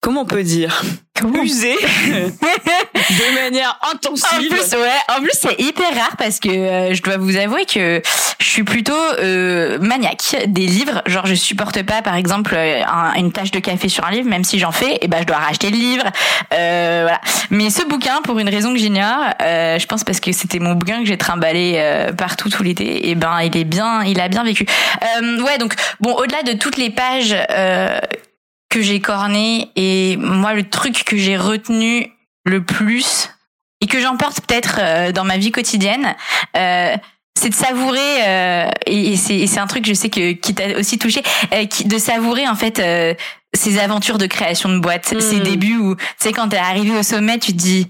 comment 0.00 0.22
on 0.22 0.26
peut 0.26 0.42
dire 0.42 0.82
Comment 1.20 1.42
usé 1.42 1.74
de 2.06 3.34
manière 3.42 3.76
intensive. 3.92 4.24
En 4.32 4.38
plus, 4.38 4.76
ouais, 4.76 5.16
en 5.16 5.20
plus 5.20 5.32
c'est 5.32 5.60
hyper 5.60 5.92
rare 5.92 6.14
parce 6.16 6.38
que 6.38 6.48
euh, 6.48 6.94
je 6.94 7.02
dois 7.02 7.16
vous 7.16 7.36
avouer 7.36 7.64
que 7.66 8.00
je 8.38 8.46
suis 8.46 8.62
plutôt 8.62 8.92
euh, 9.18 9.78
maniaque 9.80 10.36
des 10.46 10.66
livres. 10.66 11.02
Genre, 11.06 11.26
je 11.26 11.34
supporte 11.34 11.82
pas, 11.82 12.02
par 12.02 12.14
exemple, 12.14 12.54
euh, 12.54 12.82
un- 12.84 13.14
une 13.14 13.32
tache 13.32 13.50
de 13.50 13.58
café 13.58 13.88
sur 13.88 14.04
un 14.06 14.12
livre, 14.12 14.28
même 14.28 14.44
si 14.44 14.60
j'en 14.60 14.70
fais, 14.70 14.98
et 15.00 15.08
ben 15.08 15.18
je 15.20 15.24
dois 15.24 15.38
racheter 15.38 15.70
le 15.70 15.76
livre. 15.76 16.04
Euh, 16.54 17.00
voilà. 17.02 17.20
Mais 17.50 17.68
ce 17.70 17.82
bouquin, 17.84 18.22
pour 18.22 18.38
une 18.38 18.48
raison 18.48 18.72
que 18.72 18.78
j'ignore, 18.78 19.24
euh, 19.42 19.76
je 19.80 19.86
pense 19.88 20.04
parce 20.04 20.20
que 20.20 20.30
c'était 20.30 20.60
mon 20.60 20.74
bouquin 20.74 21.00
que 21.00 21.06
j'ai 21.06 21.18
trimballé 21.18 21.74
euh, 21.78 22.12
partout 22.12 22.48
tout 22.48 22.62
l'été. 22.62 23.08
Et 23.08 23.16
ben, 23.16 23.40
il 23.42 23.56
est 23.56 23.64
bien, 23.64 24.04
il 24.04 24.20
a 24.20 24.28
bien 24.28 24.44
vécu. 24.44 24.66
Euh, 25.20 25.42
ouais, 25.42 25.58
donc 25.58 25.74
bon, 25.98 26.12
au-delà 26.14 26.44
de 26.44 26.52
toutes 26.52 26.76
les 26.76 26.90
pages. 26.90 27.34
Que 28.70 28.82
j'ai 28.82 29.00
corné 29.00 29.70
et 29.76 30.16
moi 30.18 30.52
le 30.54 30.68
truc 30.68 31.04
que 31.04 31.16
j'ai 31.16 31.36
retenu 31.36 32.12
le 32.44 32.62
plus 32.64 33.30
et 33.80 33.86
que 33.86 34.00
j'emporte 34.00 34.40
peut-être 34.42 34.78
euh, 34.80 35.12
dans 35.12 35.24
ma 35.24 35.38
vie 35.38 35.50
quotidienne 35.52 36.14
euh, 36.56 36.96
c'est 37.38 37.48
de 37.48 37.54
savourer 37.54 38.26
euh, 38.26 38.70
et, 38.86 39.12
et 39.12 39.46
c'est 39.46 39.60
un 39.60 39.66
truc 39.66 39.86
je 39.86 39.94
sais 39.94 40.10
que 40.10 40.32
qui 40.32 40.54
t'a 40.54 40.76
aussi 40.78 40.98
touché 40.98 41.22
euh, 41.52 41.66
qui, 41.66 41.84
de 41.84 41.98
savourer 41.98 42.48
en 42.48 42.56
fait 42.56 42.78
euh, 42.78 43.14
ces 43.54 43.78
aventures 43.78 44.18
de 44.18 44.26
création 44.26 44.68
de 44.68 44.78
boîte 44.78 45.06
ces 45.06 45.40
débuts 45.40 45.78
où 45.78 45.94
tu 45.94 46.02
sais 46.18 46.32
quand 46.32 46.48
t'es 46.48 46.56
arrivé 46.56 46.90
au 46.90 47.02
sommet 47.02 47.38
tu 47.38 47.52
te 47.52 47.56
dis 47.58 47.88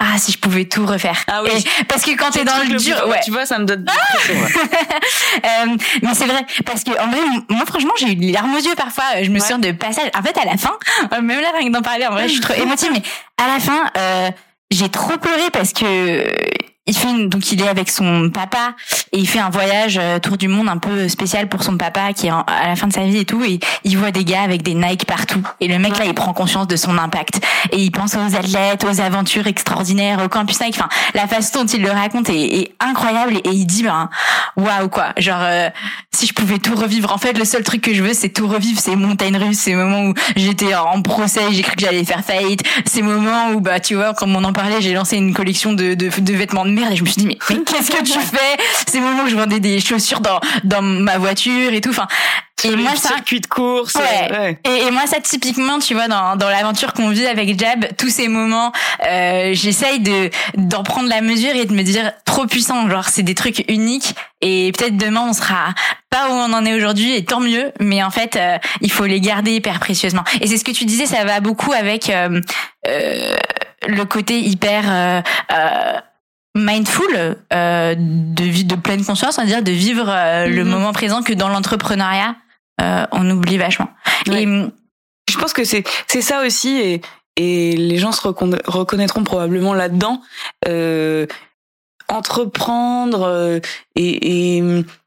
ah 0.00 0.18
si 0.18 0.32
je 0.32 0.38
pouvais 0.38 0.64
tout 0.64 0.84
refaire 0.86 1.24
Ah 1.28 1.42
oui. 1.44 1.50
Et- 1.56 1.84
parce 1.84 2.02
que 2.02 2.10
quand 2.16 2.30
t'es 2.30 2.44
dans 2.44 2.58
le 2.58 2.76
dur 2.76 3.06
ouais 3.08 3.20
Tu 3.24 3.30
vois, 3.30 3.46
ça 3.46 3.58
me 3.58 3.64
donne. 3.64 3.86
ouais. 4.28 4.34
euh, 5.44 5.76
mais 6.02 6.14
c'est 6.14 6.26
vrai 6.26 6.44
parce 6.66 6.82
que 6.84 6.90
en 6.92 7.08
vrai 7.08 7.20
moi 7.48 7.64
franchement 7.66 7.92
j'ai 7.98 8.12
eu 8.12 8.16
les 8.16 8.32
larmes 8.32 8.54
aux 8.54 8.58
yeux 8.60 8.74
parfois 8.76 9.04
je 9.22 9.28
me 9.30 9.34
Ouais. 9.34 9.40
souviens 9.40 9.58
de 9.58 9.72
passages 9.72 10.10
en 10.14 10.22
fait 10.22 10.36
à 10.38 10.44
la 10.44 10.56
fin 10.56 10.72
même 11.22 11.40
là 11.40 11.48
rien 11.56 11.68
que 11.68 11.72
d'en 11.72 11.82
parler 11.82 12.06
en 12.06 12.10
vrai 12.12 12.26
je 12.28 12.32
suis 12.32 12.40
trop 12.40 12.54
émotive 12.60 12.90
mais 12.92 13.02
à 13.42 13.48
la 13.48 13.60
fin 13.60 13.84
euh, 13.96 14.30
j'ai 14.70 14.88
trop 14.88 15.16
pleuré 15.16 15.50
parce 15.52 15.72
que 15.72 16.26
il 16.86 16.94
fait 16.96 17.08
une- 17.10 17.28
donc 17.28 17.50
il 17.50 17.62
est 17.62 17.68
avec 17.68 17.90
son 17.90 18.30
papa 18.30 18.74
et 19.12 19.18
il 19.18 19.26
fait 19.26 19.38
un 19.38 19.48
voyage 19.48 19.98
euh, 20.00 20.18
tour 20.18 20.36
du 20.36 20.48
monde 20.48 20.68
un 20.68 20.76
peu 20.76 21.08
spécial 21.08 21.48
pour 21.48 21.62
son 21.62 21.78
papa 21.78 22.12
qui 22.12 22.26
est 22.26 22.30
en- 22.30 22.42
à 22.42 22.66
la 22.68 22.76
fin 22.76 22.86
de 22.86 22.92
sa 22.92 23.04
vie 23.04 23.18
et 23.18 23.24
tout. 23.24 23.42
Et 23.42 23.58
il 23.84 23.96
voit 23.96 24.10
des 24.10 24.24
gars 24.24 24.42
avec 24.42 24.62
des 24.62 24.74
Nike 24.74 25.06
partout. 25.06 25.42
Et 25.60 25.68
le 25.68 25.78
mec 25.78 25.98
là 25.98 26.04
il 26.04 26.12
prend 26.14 26.32
conscience 26.34 26.68
de 26.68 26.76
son 26.76 26.98
impact. 26.98 27.40
Et 27.72 27.78
il 27.78 27.90
pense 27.90 28.14
aux 28.16 28.36
athlètes 28.36 28.84
aux 28.84 29.00
aventures 29.00 29.46
extraordinaires 29.46 30.20
au 30.22 30.28
campus 30.28 30.60
Nike. 30.60 30.74
Enfin 30.78 30.88
la 31.14 31.26
façon 31.26 31.60
dont 31.60 31.66
il 31.66 31.82
le 31.82 31.90
raconte 31.90 32.28
est, 32.28 32.40
est 32.60 32.74
incroyable. 32.80 33.36
Et 33.44 33.50
il 33.50 33.66
dit 33.66 33.82
ben 33.82 34.10
waouh 34.56 34.88
quoi. 34.90 35.14
Genre 35.16 35.40
euh, 35.40 35.70
si 36.12 36.26
je 36.26 36.34
pouvais 36.34 36.58
tout 36.58 36.74
revivre. 36.74 37.12
En 37.12 37.18
fait 37.18 37.38
le 37.38 37.44
seul 37.46 37.62
truc 37.62 37.80
que 37.80 37.94
je 37.94 38.02
veux 38.02 38.12
c'est 38.14 38.28
tout 38.28 38.46
revivre. 38.46 38.78
Ces 38.80 38.94
montagnes 38.96 39.38
russes 39.38 39.58
ces 39.58 39.74
moments 39.74 40.02
où 40.10 40.14
j'étais 40.36 40.74
en 40.74 41.00
procès. 41.00 41.40
J'ai 41.52 41.62
cru 41.62 41.76
que 41.76 41.80
j'allais 41.80 42.04
faire 42.04 42.22
faillite. 42.22 42.62
Ces 42.84 43.00
moments 43.00 43.52
où 43.52 43.60
bah 43.60 43.80
tu 43.80 43.94
vois 43.94 44.12
comme 44.12 44.36
on 44.36 44.44
en 44.44 44.52
parlait 44.52 44.82
j'ai 44.82 44.92
lancé 44.92 45.16
une 45.16 45.32
collection 45.32 45.72
de, 45.72 45.94
de, 45.94 46.10
de 46.20 46.32
vêtements 46.34 46.64
merde 46.74 46.92
et 46.92 46.96
je 46.96 47.02
me 47.02 47.08
suis 47.08 47.22
dit 47.22 47.26
mais, 47.26 47.38
mais 47.50 47.62
qu'est-ce 47.64 47.90
que 47.90 48.02
tu 48.02 48.18
fais? 48.20 48.56
Ces 48.88 49.00
moments 49.00 49.24
où 49.24 49.28
je 49.28 49.36
vendais 49.36 49.60
des 49.60 49.80
chaussures 49.80 50.20
dans 50.20 50.40
dans 50.64 50.82
ma 50.82 51.18
voiture 51.18 51.72
et 51.72 51.80
tout 51.80 51.90
enfin 51.90 52.06
et 52.64 52.76
moi 52.76 52.92
ça 52.96 53.08
circuits 53.08 53.40
de 53.40 53.46
course. 53.46 53.94
Ouais. 53.94 54.28
euh, 54.32 54.40
ouais. 54.40 54.58
et, 54.64 54.86
et 54.86 54.90
moi, 54.90 55.02
ça 55.06 55.20
typiquement, 55.20 55.78
tu 55.78 55.92
vois, 55.94 56.08
dans, 56.08 56.36
dans 56.36 56.48
l'aventure 56.48 56.92
qu'on 56.94 57.10
vit 57.10 57.26
avec 57.26 57.58
Jab, 57.58 57.86
tous 57.98 58.08
ces 58.08 58.28
moments, 58.28 58.72
euh, 59.06 59.50
j'essaye 59.52 60.00
de 60.00 60.30
d'en 60.56 60.82
prendre 60.82 61.08
la 61.08 61.20
mesure 61.20 61.54
et 61.54 61.66
de 61.66 61.74
me 61.74 61.82
dire 61.82 62.12
trop 62.24 62.46
puissant. 62.46 62.88
Genre, 62.88 63.08
c'est 63.08 63.22
des 63.22 63.34
trucs 63.34 63.64
uniques 63.68 64.14
et 64.40 64.72
peut-être 64.76 64.96
demain 64.96 65.26
on 65.28 65.32
sera 65.32 65.74
pas 66.10 66.28
où 66.28 66.32
on 66.32 66.52
en 66.52 66.64
est 66.64 66.74
aujourd'hui 66.74 67.14
et 67.14 67.24
tant 67.24 67.40
mieux. 67.40 67.72
Mais 67.80 68.02
en 68.02 68.10
fait, 68.10 68.36
euh, 68.36 68.58
il 68.80 68.90
faut 68.90 69.04
les 69.04 69.20
garder 69.20 69.52
hyper 69.52 69.78
précieusement. 69.80 70.24
Et 70.40 70.46
c'est 70.46 70.56
ce 70.56 70.64
que 70.64 70.72
tu 70.72 70.84
disais, 70.84 71.06
ça 71.06 71.24
va 71.24 71.40
beaucoup 71.40 71.72
avec 71.72 72.08
euh, 72.08 72.40
euh, 72.86 73.36
le 73.86 74.04
côté 74.04 74.40
hyper 74.40 75.22
mindful 76.56 77.36
euh, 77.52 77.94
de 77.98 78.44
vie 78.44 78.64
de 78.64 78.76
pleine 78.76 79.04
conscience, 79.04 79.38
on 79.38 79.42
va 79.42 79.46
dire 79.46 79.62
de 79.62 79.72
vivre 79.72 80.06
euh, 80.08 80.46
le 80.46 80.64
Mhm. 80.64 80.70
moment 80.70 80.92
présent 80.92 81.22
que 81.22 81.32
dans 81.32 81.48
l'entrepreneuriat, 81.48 82.36
euh, 82.80 83.04
on 83.12 83.28
oublie 83.30 83.58
vachement. 83.58 83.88
Ouais. 84.28 84.42
Et 84.44 84.46
Je 85.30 85.38
pense 85.38 85.52
que 85.52 85.64
c'est 85.64 85.84
c'est 86.06 86.22
ça 86.22 86.44
aussi 86.46 86.76
et 86.76 87.00
et 87.36 87.76
les 87.76 87.98
gens 87.98 88.12
se 88.12 88.20
reconna- 88.20 88.60
reconnaîtront 88.66 89.24
probablement 89.24 89.74
là-dedans. 89.74 90.20
Euh, 90.68 91.26
entreprendre 92.08 93.22
euh, 93.22 93.58
et, 93.96 94.56
et 94.58 94.62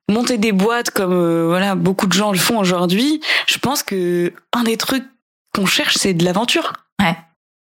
monter 0.10 0.38
des 0.38 0.52
boîtes 0.52 0.90
comme 0.90 1.14
euh, 1.14 1.46
voilà 1.48 1.76
beaucoup 1.76 2.08
de 2.08 2.14
gens 2.14 2.32
le 2.32 2.38
font 2.38 2.58
aujourd'hui. 2.60 3.22
Je 3.48 3.58
pense 3.60 3.84
que 3.84 4.34
un 4.54 4.64
des 4.64 4.76
trucs 4.78 5.06
qu'on 5.56 5.66
cherche 5.66 5.96
c'est 5.98 6.14
de 6.14 6.26
l'aventure. 6.26 6.74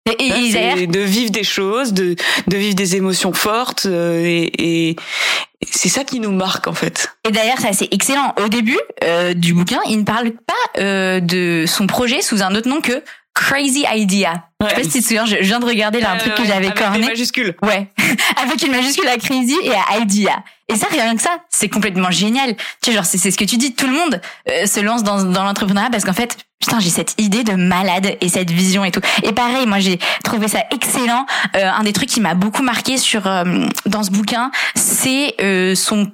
Et, 0.06 0.26
et- 0.26 0.50
C'est 0.52 0.58
d'ailleurs, 0.58 0.86
de 0.88 1.00
vivre 1.00 1.30
des 1.30 1.44
choses, 1.44 1.92
de 1.92 2.14
de 2.46 2.56
vivre 2.56 2.74
des 2.74 2.96
émotions 2.96 3.32
fortes 3.32 3.86
euh, 3.86 4.22
et, 4.24 4.90
et 4.90 4.96
c'est 5.70 5.88
ça 5.88 6.04
qui 6.04 6.20
nous 6.20 6.32
marque 6.32 6.66
en 6.68 6.74
fait. 6.74 7.10
et 7.26 7.32
d'ailleurs, 7.32 7.58
ça 7.58 7.72
c'est 7.72 7.88
excellent. 7.92 8.34
Au 8.44 8.48
début 8.48 8.78
euh, 9.04 9.34
du 9.34 9.54
bouquin, 9.54 9.80
il 9.88 9.98
ne 9.98 10.04
parle 10.04 10.30
pas 10.32 10.80
euh, 10.80 11.20
de 11.20 11.64
son 11.66 11.86
projet 11.86 12.20
sous 12.22 12.42
un 12.42 12.54
autre 12.54 12.68
nom 12.68 12.80
que 12.80 13.02
Crazy 13.36 13.84
Idea. 13.94 14.32
Je 14.62 14.66
sais 14.68 14.74
pas 14.74 14.82
si 14.82 14.88
tu 14.88 14.98
te 15.00 15.04
souviens, 15.04 15.26
je 15.26 15.36
viens 15.36 15.60
de 15.60 15.66
regarder 15.66 16.00
là 16.00 16.12
un 16.12 16.16
truc 16.16 16.34
que 16.34 16.40
Euh, 16.40 16.44
j'avais 16.46 16.66
avec 16.66 16.74
des 16.76 16.82
corné. 16.82 17.06
majuscules. 17.06 17.54
Ouais, 17.62 17.92
avec 18.42 18.62
une 18.62 18.72
majuscule 18.72 19.06
à 19.08 19.18
crazy 19.18 19.54
et 19.62 19.70
à 19.72 19.98
idea. 19.98 20.42
Et 20.68 20.74
ça, 20.74 20.86
rien 20.90 21.14
que 21.14 21.20
ça, 21.22 21.36
c'est 21.50 21.68
complètement 21.68 22.10
génial. 22.10 22.56
Tu 22.56 22.62
sais, 22.90 22.92
genre, 22.92 23.04
c'est 23.04 23.18
c'est 23.18 23.30
ce 23.30 23.36
que 23.36 23.44
tu 23.44 23.58
dis. 23.58 23.74
Tout 23.74 23.86
le 23.86 23.92
monde 23.92 24.20
euh, 24.50 24.64
se 24.66 24.80
lance 24.80 25.02
dans, 25.04 25.22
dans 25.22 25.44
l'entrepreneuriat 25.44 25.90
parce 25.90 26.04
qu'en 26.04 26.14
fait, 26.14 26.38
putain, 26.60 26.80
j'ai 26.80 26.88
cette 26.90 27.14
idée 27.18 27.44
de 27.44 27.52
malade 27.52 28.16
et 28.22 28.28
cette 28.30 28.50
vision 28.50 28.84
et 28.86 28.90
tout. 28.90 29.02
Et 29.22 29.32
pareil, 29.32 29.66
moi, 29.66 29.80
j'ai 29.80 29.98
trouvé 30.24 30.48
ça 30.48 30.64
excellent. 30.72 31.26
Euh, 31.56 31.68
un 31.70 31.82
des 31.82 31.92
trucs 31.92 32.08
qui 32.08 32.20
m'a 32.22 32.34
beaucoup 32.34 32.62
marqué 32.62 32.96
sur 32.96 33.22
dans 33.84 34.02
ce 34.02 34.10
bouquin, 34.10 34.50
c'est 34.74 35.34
son 35.76 36.10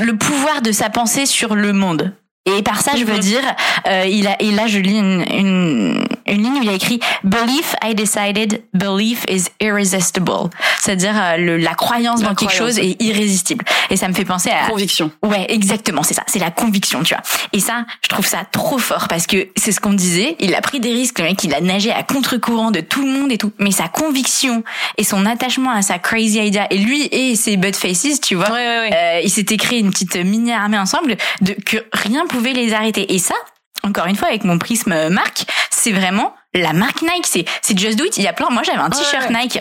le 0.00 0.16
pouvoir 0.16 0.62
de 0.62 0.72
sa 0.72 0.88
pensée 0.90 1.26
sur 1.26 1.54
le 1.54 1.72
monde. 1.72 2.12
Et 2.46 2.62
par 2.62 2.80
ça, 2.80 2.92
je 2.96 3.04
veux 3.04 3.14
Mhm. 3.14 3.20
dire, 3.20 3.42
euh, 3.88 4.04
il 4.08 4.26
a, 4.28 4.40
et 4.40 4.52
là, 4.52 4.66
je 4.66 4.78
lis 4.78 4.98
une, 4.98 5.24
une, 5.36 6.04
une 6.32 6.42
ligne 6.42 6.58
où 6.58 6.62
il 6.62 6.66
y 6.68 6.70
a 6.70 6.74
écrit 6.74 7.00
Belief, 7.24 7.74
I 7.82 7.94
decided, 7.94 8.62
belief 8.74 9.24
is 9.28 9.44
irresistible. 9.60 10.50
C'est-à-dire, 10.80 11.14
euh, 11.16 11.58
la 11.58 11.74
croyance 11.74 12.22
La 12.22 12.28
dans 12.28 12.34
quelque 12.34 12.52
chose 12.54 12.78
est 12.78 13.00
irrésistible. 13.02 13.64
Et 13.90 13.96
ça 13.96 14.08
me 14.08 14.14
fait 14.14 14.24
penser 14.24 14.50
à, 14.50 14.68
Conviction. 14.68 15.10
Ouais, 15.22 15.46
exactement, 15.48 16.02
c'est 16.02 16.14
ça, 16.14 16.22
c'est 16.26 16.38
la 16.38 16.50
conviction, 16.50 17.02
tu 17.02 17.14
vois. 17.14 17.22
Et 17.52 17.60
ça, 17.60 17.84
je 18.02 18.08
trouve 18.08 18.26
ça 18.26 18.38
trop 18.50 18.78
fort 18.78 19.08
parce 19.08 19.26
que 19.26 19.48
c'est 19.56 19.72
ce 19.72 19.80
qu'on 19.80 19.92
disait, 19.92 20.36
il 20.40 20.54
a 20.54 20.60
pris 20.60 20.80
des 20.80 20.90
risques, 20.92 21.18
le 21.18 21.24
mec, 21.26 21.42
il 21.44 21.54
a 21.54 21.60
nagé 21.60 21.92
à 21.92 22.02
contre-courant 22.02 22.70
de 22.70 22.80
tout 22.80 23.02
le 23.02 23.10
monde 23.10 23.32
et 23.32 23.38
tout, 23.38 23.52
mais 23.58 23.70
sa 23.70 23.88
conviction 23.88 24.62
et 24.98 25.04
son 25.04 25.26
attachement 25.26 25.70
à 25.70 25.82
sa 25.82 25.98
crazy 25.98 26.38
idea 26.44 26.66
et 26.70 26.78
lui 26.78 27.02
et 27.12 27.36
ses 27.36 27.56
butt 27.56 27.74
faces, 27.76 28.20
tu 28.20 28.34
vois, 28.34 28.46
Ouais, 28.50 28.52
ouais, 28.52 28.88
ouais. 28.90 28.94
euh, 28.94 29.20
ils 29.24 29.30
s'étaient 29.30 29.56
créé 29.56 29.78
une 29.80 29.90
petite 29.90 30.16
mini 30.16 30.52
armée 30.52 30.78
ensemble 30.78 31.16
de 31.40 31.52
que 31.64 31.78
rien 31.92 32.26
pouvait 32.26 32.52
les 32.52 32.72
arrêter. 32.72 33.14
Et 33.14 33.18
ça, 33.18 33.34
encore 33.82 34.06
une 34.06 34.16
fois, 34.16 34.28
avec 34.28 34.44
mon 34.44 34.58
prisme 34.58 34.92
euh, 34.92 35.10
marque, 35.10 35.44
c'est 35.70 35.92
vraiment 35.92 36.34
la 36.54 36.72
marque 36.72 37.02
Nike. 37.02 37.26
C'est 37.26 37.44
c'est 37.62 37.78
Just 37.78 37.98
Do 37.98 38.04
It. 38.04 38.16
Il 38.16 38.24
y 38.24 38.28
a 38.28 38.32
plein. 38.32 38.48
Moi, 38.50 38.62
j'avais 38.62 38.78
un 38.78 38.90
t-shirt 38.90 39.30
Ouais. 39.30 39.42
Nike 39.42 39.60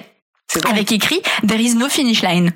avec 0.69 0.91
écrit 0.91 1.21
There 1.47 1.61
is 1.61 1.75
no 1.75 1.89
finish 1.89 2.21
line. 2.21 2.51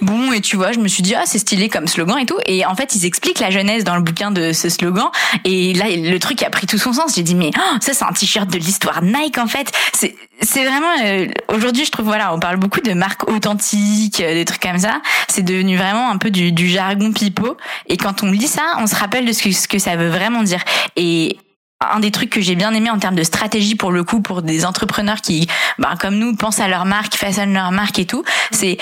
Bon, 0.00 0.32
et 0.32 0.40
tu 0.40 0.56
vois, 0.56 0.72
je 0.72 0.80
me 0.80 0.88
suis 0.88 1.02
dit, 1.02 1.14
ah, 1.14 1.22
c'est 1.24 1.38
stylé 1.38 1.68
comme 1.68 1.86
slogan 1.86 2.18
et 2.18 2.26
tout. 2.26 2.38
Et 2.46 2.66
en 2.66 2.74
fait, 2.74 2.94
ils 2.94 3.06
expliquent 3.06 3.38
la 3.38 3.50
jeunesse 3.50 3.84
dans 3.84 3.94
le 3.94 4.02
bouquin 4.02 4.30
de 4.30 4.52
ce 4.52 4.68
slogan. 4.68 5.08
Et 5.44 5.74
là, 5.74 5.84
le 5.88 6.18
truc 6.18 6.42
a 6.42 6.50
pris 6.50 6.66
tout 6.66 6.78
son 6.78 6.92
sens. 6.92 7.14
J'ai 7.14 7.22
dit, 7.22 7.34
mais 7.34 7.50
oh, 7.56 7.76
ça, 7.80 7.94
c'est 7.94 8.04
un 8.04 8.12
t-shirt 8.12 8.50
de 8.50 8.58
l'histoire 8.58 9.02
Nike, 9.02 9.38
en 9.38 9.46
fait. 9.46 9.70
C'est, 9.94 10.16
c'est 10.40 10.64
vraiment, 10.64 10.92
euh, 11.04 11.28
aujourd'hui, 11.48 11.84
je 11.84 11.90
trouve, 11.90 12.06
voilà, 12.06 12.34
on 12.34 12.40
parle 12.40 12.56
beaucoup 12.56 12.80
de 12.80 12.92
marques 12.92 13.30
authentiques, 13.30 14.20
euh, 14.20 14.34
des 14.34 14.44
trucs 14.44 14.62
comme 14.62 14.78
ça. 14.78 15.00
C'est 15.28 15.44
devenu 15.44 15.76
vraiment 15.76 16.10
un 16.10 16.18
peu 16.18 16.30
du, 16.30 16.52
du 16.52 16.68
jargon 16.68 17.12
pipeau. 17.12 17.56
Et 17.88 17.96
quand 17.96 18.22
on 18.22 18.30
lit 18.30 18.48
ça, 18.48 18.62
on 18.78 18.86
se 18.86 18.96
rappelle 18.96 19.24
de 19.24 19.32
ce 19.32 19.42
que, 19.42 19.52
ce 19.52 19.68
que 19.68 19.78
ça 19.78 19.96
veut 19.96 20.08
vraiment 20.08 20.42
dire. 20.42 20.62
Et, 20.96 21.38
un 21.90 22.00
des 22.00 22.10
trucs 22.10 22.30
que 22.30 22.40
j'ai 22.40 22.54
bien 22.54 22.72
aimé 22.74 22.90
en 22.90 22.98
termes 22.98 23.14
de 23.14 23.22
stratégie 23.22 23.74
pour 23.74 23.90
le 23.90 24.04
coup 24.04 24.20
pour 24.20 24.42
des 24.42 24.64
entrepreneurs 24.64 25.20
qui 25.20 25.48
ben, 25.78 25.94
comme 25.98 26.16
nous 26.16 26.34
pensent 26.36 26.60
à 26.60 26.68
leur 26.68 26.84
marque 26.84 27.14
façonnent 27.14 27.54
leur 27.54 27.72
marque 27.72 27.98
et 27.98 28.06
tout 28.06 28.24
c'est 28.50 28.78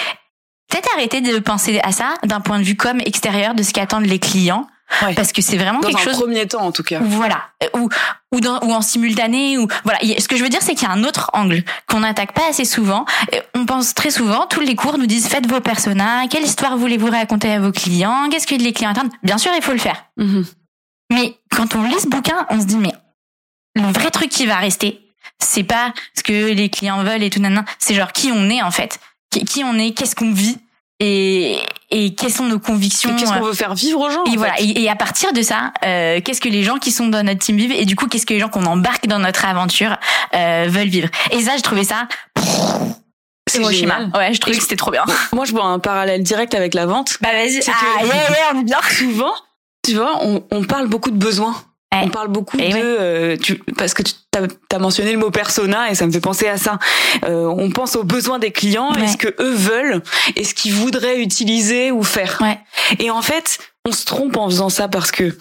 peut-être 0.70 0.88
arrêter 0.94 1.20
de 1.20 1.38
penser 1.38 1.80
à 1.82 1.92
ça 1.92 2.14
d'un 2.24 2.40
point 2.40 2.58
de 2.58 2.64
vue 2.64 2.76
comme 2.76 3.00
extérieur 3.00 3.54
de 3.54 3.62
ce 3.62 3.72
qu'attendent 3.72 4.06
les 4.06 4.18
clients 4.18 4.66
Ouais. 5.02 5.14
parce 5.14 5.30
que 5.30 5.40
c'est 5.40 5.56
vraiment 5.56 5.78
Dans 5.78 5.86
quelque 5.88 6.00
un 6.00 6.04
chose 6.04 6.18
premier 6.20 6.48
temps, 6.48 6.62
en 6.62 6.72
tout 6.72 6.82
cas. 6.82 6.98
voilà. 7.00 7.42
Ou 7.76 7.88
ou 8.34 8.40
dans, 8.40 8.58
ou 8.64 8.72
en 8.72 8.82
simultané 8.82 9.56
ou 9.56 9.68
voilà. 9.84 10.00
Ce 10.18 10.26
que 10.26 10.36
je 10.36 10.42
veux 10.42 10.48
dire 10.48 10.58
c'est 10.62 10.74
qu'il 10.74 10.88
y 10.88 10.90
a 10.90 10.92
un 10.92 11.04
autre 11.04 11.30
angle 11.32 11.62
qu'on 11.86 12.00
n'attaque 12.00 12.32
pas 12.32 12.48
assez 12.48 12.64
souvent. 12.64 13.04
On 13.54 13.66
pense 13.66 13.94
très 13.94 14.10
souvent 14.10 14.46
tous 14.48 14.58
les 14.58 14.74
cours 14.74 14.98
nous 14.98 15.06
disent 15.06 15.28
faites 15.28 15.46
vos 15.46 15.60
personas 15.60 16.26
quelle 16.26 16.42
histoire 16.42 16.76
voulez-vous 16.76 17.08
raconter 17.08 17.52
à 17.52 17.60
vos 17.60 17.70
clients 17.70 18.28
qu'est-ce 18.32 18.48
que 18.48 18.56
les 18.56 18.72
clients 18.72 18.90
attendent? 18.90 19.12
Bien 19.22 19.38
sûr 19.38 19.52
il 19.56 19.62
faut 19.62 19.70
le 19.72 19.78
faire. 19.78 20.06
Mhm. 20.16 20.44
mais 21.12 21.36
quand 21.54 21.76
on 21.76 21.84
lit 21.84 22.00
ce 22.00 22.08
bouquin, 22.08 22.44
on 22.50 22.60
se 22.60 22.66
dit 22.66 22.76
mais 22.78 22.92
le 23.76 23.82
vrai 23.92 24.10
truc 24.10 24.28
qui 24.28 24.46
va 24.46 24.56
rester, 24.56 25.00
c'est 25.38 25.62
pas 25.62 25.94
ce 26.16 26.24
que 26.24 26.50
les 26.52 26.68
clients 26.68 27.04
veulent 27.04 27.22
et 27.22 27.30
tout 27.30 27.38
nanana, 27.40 27.64
c'est 27.78 27.94
genre 27.94 28.10
qui 28.12 28.32
on 28.32 28.50
est 28.50 28.60
en 28.62 28.72
fait, 28.72 28.98
qui, 29.30 29.64
on 29.64 29.78
est, 29.78 29.92
qu'est-ce 29.92 30.14
qu'on 30.16 30.32
vit 30.32 30.58
et 30.98 31.56
et 31.92 32.14
quelles 32.14 32.32
sont 32.32 32.44
nos 32.44 32.58
convictions. 32.60 33.10
Et 33.10 33.16
Qu'est-ce 33.18 33.32
euh, 33.32 33.38
qu'on 33.38 33.44
veut 33.46 33.52
faire 33.54 33.74
vivre 33.74 33.98
aux 34.00 34.10
gens 34.10 34.22
et 34.24 34.36
voilà. 34.36 34.54
Et, 34.60 34.82
et 34.82 34.88
à 34.90 34.94
partir 34.96 35.32
de 35.32 35.42
ça, 35.42 35.72
euh, 35.84 36.20
qu'est-ce 36.20 36.40
que 36.40 36.48
les 36.48 36.62
gens 36.62 36.76
qui 36.78 36.92
sont 36.92 37.08
dans 37.08 37.24
notre 37.24 37.40
team 37.40 37.56
vivent 37.56 37.72
et 37.72 37.84
du 37.84 37.96
coup, 37.96 38.06
qu'est-ce 38.06 38.26
que 38.26 38.34
les 38.34 38.38
gens 38.40 38.48
qu'on 38.48 38.64
embarque 38.64 39.06
dans 39.08 39.18
notre 39.18 39.44
aventure 39.44 39.96
euh, 40.34 40.66
veulent 40.68 40.88
vivre. 40.88 41.08
Et 41.32 41.40
ça, 41.42 41.56
j'ai 41.56 41.62
trouvé 41.62 41.82
ça 41.84 42.06
C'est 43.48 43.58
Hiroshima. 43.60 43.98
génial. 43.98 44.12
Ouais, 44.16 44.34
je 44.34 44.40
trouvais 44.40 44.54
Et 44.54 44.58
que 44.58 44.62
c'était 44.62 44.76
trop 44.76 44.90
bien. 44.92 45.04
Moi, 45.32 45.44
je 45.46 45.52
vois 45.52 45.64
un 45.64 45.78
parallèle 45.80 46.22
direct 46.22 46.54
avec 46.54 46.74
la 46.74 46.86
vente. 46.86 47.16
Bah 47.20 47.30
vas-y. 47.32 47.58
Ah, 47.66 47.72
que- 48.02 48.06
yeah, 48.06 48.14
yeah, 48.14 48.50
on 48.54 48.60
est 48.60 48.64
bien. 48.64 48.78
Souvent, 48.96 49.32
tu 49.84 49.94
vois, 49.94 50.18
on, 50.22 50.44
on 50.52 50.62
parle 50.64 50.86
beaucoup 50.86 51.10
de 51.10 51.16
besoins. 51.18 51.56
Ouais. 51.92 52.02
On 52.04 52.08
parle 52.08 52.28
beaucoup 52.28 52.56
Et 52.58 52.68
de 52.68 52.74
ouais. 52.74 52.82
euh, 52.82 53.36
tu, 53.36 53.56
parce 53.76 53.94
que 53.94 54.02
tu 54.02 54.12
as, 54.70 54.78
mentionné 54.78 55.12
le 55.12 55.18
mot 55.18 55.30
persona 55.30 55.90
et 55.90 55.96
ça 55.96 56.06
me 56.06 56.12
fait 56.12 56.20
penser 56.20 56.46
à 56.46 56.56
ça. 56.56 56.78
Euh, 57.24 57.46
on 57.46 57.70
pense 57.70 57.96
aux 57.96 58.04
besoins 58.04 58.38
des 58.38 58.52
clients 58.52 58.92
Ouais. 58.92 59.08
ce 59.08 59.16
que 59.16 59.34
eux 59.40 59.54
veulent 59.54 60.00
et 60.36 60.44
ce 60.44 60.54
qu'ils 60.54 60.72
voudraient 60.72 61.20
utiliser 61.20 61.90
ou 61.90 62.04
faire? 62.04 62.40
Et 63.00 63.10
en 63.10 63.22
fait, 63.22 63.58
on 63.84 63.92
se 63.92 64.04
trompe 64.04 64.36
en 64.36 64.48
faisant 64.48 64.68
ça 64.68 64.86
parce 64.86 65.10
que 65.10 65.36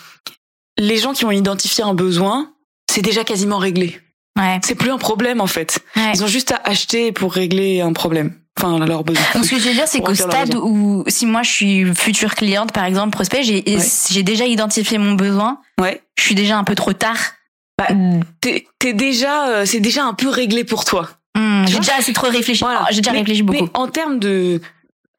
les 0.79 0.97
gens 0.97 1.13
qui 1.13 1.25
ont 1.25 1.31
identifié 1.31 1.83
un 1.83 1.93
besoin, 1.93 2.51
c'est 2.89 3.01
déjà 3.01 3.23
quasiment 3.23 3.59
réglé. 3.59 3.99
Ouais. 4.39 4.59
C'est 4.63 4.75
plus 4.75 4.91
un 4.91 4.97
problème 4.97 5.41
en 5.41 5.47
fait. 5.47 5.79
ouais. 5.95 6.11
Ils 6.15 6.23
ont 6.23 6.27
juste 6.27 6.51
à 6.51 6.61
acheter 6.63 7.11
pour 7.11 7.33
régler 7.33 7.81
un 7.81 7.93
problème. 7.93 8.33
Enfin, 8.57 8.77
leur 8.85 9.03
besoin. 9.03 9.23
Donc 9.35 9.45
ce 9.45 9.51
que 9.51 9.59
je 9.59 9.69
veux 9.69 9.73
dire, 9.73 9.87
c'est 9.87 10.01
qu'au 10.01 10.13
stade 10.15 10.53
où, 10.55 11.03
si 11.07 11.25
moi 11.25 11.43
je 11.43 11.49
suis 11.51 11.95
future 11.95 12.35
cliente, 12.35 12.71
par 12.73 12.83
exemple, 12.85 13.11
prospect, 13.11 13.43
j'ai 13.43 13.63
Ouais. 13.65 14.23
déjà 14.23 14.45
identifié 14.45 14.97
mon 14.97 15.13
besoin, 15.13 15.59
Ouais. 15.79 16.01
je 16.17 16.23
suis 16.23 16.35
déjà 16.35 16.57
un 16.57 16.63
peu 16.65 16.75
trop 16.75 16.91
tard. 16.93 17.17
Bah, 17.77 17.87
T'es 18.41 18.93
déjà, 18.93 19.47
euh, 19.49 19.65
c'est 19.65 19.79
déjà 19.79 20.03
un 20.03 20.13
peu 20.13 20.27
réglé 20.27 20.63
pour 20.65 20.83
toi. 20.83 21.09
Hmm, 21.37 21.65
j'ai 21.67 21.77
déjà 21.79 21.95
assez 21.97 22.11
trop 22.11 22.27
réfléchi. 22.29 22.61
Voilà. 22.63 22.81
Oh, 22.83 22.87
J'ai 22.91 22.99
déjà 23.01 23.11
Mais- 23.13 23.19
réfléchi 23.19 23.43
beaucoup. 23.43 23.63
Mais 23.63 23.69
en 23.73 23.87
termes 23.87 24.19
de 24.19 24.59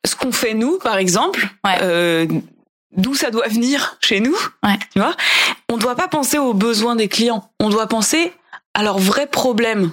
ce 0.06 0.16
qu'on 0.16 0.32
fait 0.32 0.52
nous, 0.54 0.78
par 0.78 0.98
exemple, 0.98 1.48
Ouais. 1.64 1.78
euh, 1.82 2.26
d'où 2.96 3.14
ça 3.14 3.30
doit 3.30 3.48
venir 3.48 3.96
chez 4.02 4.20
nous, 4.20 4.36
Ouais. 4.62 4.78
tu 4.92 4.98
vois, 4.98 5.14
on 5.70 5.78
doit 5.78 5.94
pas 5.94 6.08
penser 6.08 6.36
aux 6.38 6.52
besoins 6.52 6.96
des 6.96 7.08
clients. 7.08 7.50
On 7.60 7.70
doit 7.70 7.86
penser 7.86 8.32
à 8.74 8.82
leurs 8.82 8.98
vrais 8.98 9.26
problèmes. 9.26 9.92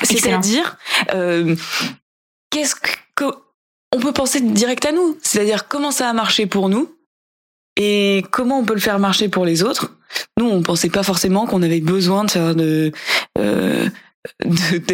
Excellent. 0.00 0.42
C'est-à-dire, 0.42 0.76
euh, 1.14 1.56
qu'est-ce 2.50 2.74
que, 3.14 3.24
on 3.92 4.00
peut 4.00 4.12
penser 4.12 4.40
direct 4.40 4.84
à 4.84 4.92
nous? 4.92 5.18
C'est-à-dire 5.22 5.68
comment 5.68 5.90
ça 5.90 6.08
a 6.08 6.12
marché 6.12 6.46
pour 6.46 6.68
nous 6.68 6.94
et 7.76 8.24
comment 8.30 8.58
on 8.58 8.64
peut 8.64 8.74
le 8.74 8.80
faire 8.80 8.98
marcher 8.98 9.28
pour 9.28 9.44
les 9.44 9.62
autres? 9.62 9.96
Nous, 10.38 10.46
on 10.46 10.62
pensait 10.62 10.90
pas 10.90 11.02
forcément 11.02 11.46
qu'on 11.46 11.62
avait 11.62 11.80
besoin 11.80 12.24
de 12.24 12.30
faire 12.30 12.54
de 12.54 12.92
euh, 13.38 13.88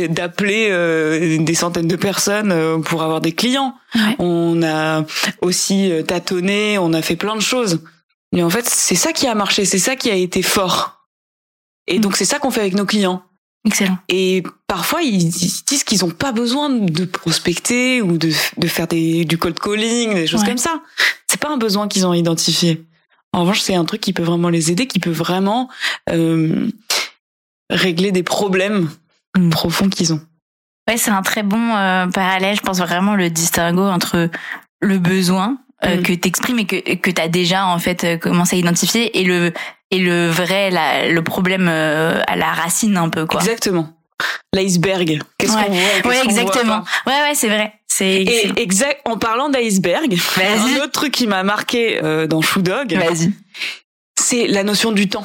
d'appeler 0.08 0.68
euh, 0.70 1.38
des 1.38 1.54
centaines 1.54 1.86
de 1.86 1.96
personnes 1.96 2.50
euh, 2.50 2.78
pour 2.78 3.02
avoir 3.02 3.20
des 3.20 3.32
clients. 3.32 3.74
Ouais. 3.94 4.16
On 4.18 4.62
a 4.62 5.04
aussi 5.40 5.92
tâtonné, 6.06 6.78
on 6.78 6.92
a 6.92 7.02
fait 7.02 7.16
plein 7.16 7.36
de 7.36 7.40
choses. 7.40 7.80
Mais 8.32 8.42
en 8.42 8.50
fait, 8.50 8.68
c'est 8.68 8.94
ça 8.96 9.12
qui 9.12 9.26
a 9.26 9.34
marché, 9.34 9.64
c'est 9.64 9.78
ça 9.78 9.96
qui 9.96 10.10
a 10.10 10.14
été 10.14 10.42
fort. 10.42 10.99
Et 11.86 11.98
donc 11.98 12.16
c'est 12.16 12.24
ça 12.24 12.38
qu'on 12.38 12.50
fait 12.50 12.60
avec 12.60 12.74
nos 12.74 12.86
clients. 12.86 13.22
Excellent. 13.66 13.98
Et 14.08 14.42
parfois, 14.66 15.02
ils, 15.02 15.28
disent 15.28 15.84
qu'ils 15.84 16.00
n'ont 16.00 16.10
pas 16.10 16.32
besoin 16.32 16.70
de 16.70 17.04
prospecter 17.04 18.00
ou 18.00 18.16
de, 18.16 18.30
de 18.56 18.66
faire 18.68 18.86
des, 18.86 19.24
du 19.26 19.36
cold 19.36 19.58
calling, 19.60 20.14
des 20.14 20.26
choses 20.26 20.40
Ouais. 20.42 20.48
comme 20.48 20.58
ça. 20.58 20.80
C'est 21.26 21.40
pas 21.40 21.50
un 21.50 21.58
besoin 21.58 21.86
qu'ils 21.86 22.06
ont 22.06 22.14
identifié. 22.14 22.82
En 23.32 23.40
revanche, 23.42 23.60
c'est 23.60 23.74
un 23.74 23.84
truc 23.84 24.00
qui 24.00 24.12
peut 24.14 24.22
vraiment 24.22 24.48
les 24.48 24.70
aider, 24.72 24.86
qui 24.86 24.98
peut 24.98 25.10
vraiment 25.10 25.68
euh, 26.08 26.68
régler 27.70 28.12
des 28.12 28.22
problèmes 28.22 28.88
Mm. 29.38 29.50
profonds 29.50 29.88
qu'ils 29.88 30.12
ont. 30.12 30.20
Ouais, 30.88 30.96
c'est 30.96 31.12
un 31.12 31.22
très 31.22 31.44
bon 31.44 31.76
euh, 31.76 32.08
parallèle. 32.08 32.56
Je 32.56 32.62
pense 32.62 32.78
vraiment 32.78 33.14
le 33.14 33.30
distinguo 33.30 33.82
entre 33.82 34.28
le 34.80 34.98
besoin 34.98 35.58
euh, 35.84 35.98
Mm. 35.98 36.02
que 36.02 36.12
t'exprimes 36.14 36.58
et 36.58 36.66
que 36.66 36.94
que 36.96 37.10
t'as 37.12 37.28
déjà 37.28 37.66
en 37.66 37.78
fait 37.78 38.02
euh, 38.02 38.16
commencé 38.16 38.56
à 38.56 38.58
identifier 38.58 39.20
et 39.20 39.24
le 39.24 39.52
et 39.90 39.98
le 39.98 40.28
vrai 40.28 40.70
la, 40.70 41.08
le 41.08 41.22
problème 41.24 41.68
euh, 41.68 42.22
à 42.26 42.36
la 42.36 42.52
racine 42.52 42.96
un 42.96 43.08
peu 43.08 43.26
quoi. 43.26 43.40
Exactement. 43.40 43.88
L'iceberg. 44.54 45.20
Qu'est-ce 45.38 45.52
Ouais. 45.56 45.64
qu'on 45.64 45.72
voit 45.72 45.82
Ouais, 45.82 46.00
voit 46.02 46.24
exactement. 46.24 46.82
pas. 46.82 47.10
Ouais, 47.10 47.28
ouais, 47.28 47.34
c'est 47.34 47.48
vrai. 47.48 47.72
C'est 47.86 48.24
exact. 48.56 49.00
En 49.04 49.16
parlant 49.18 49.48
d'iceberg, 49.48 50.16
un 50.36 50.76
autre 50.82 50.92
truc 50.92 51.12
qui 51.12 51.26
m'a 51.26 51.42
marqué 51.42 52.02
euh, 52.02 52.26
dans 52.26 52.40
Shoe 52.42 52.62
Dog, 52.62 52.92
Vas-y. 52.94 53.32
c'est 54.18 54.46
la 54.46 54.62
notion 54.62 54.92
du 54.92 55.08
temps. 55.08 55.24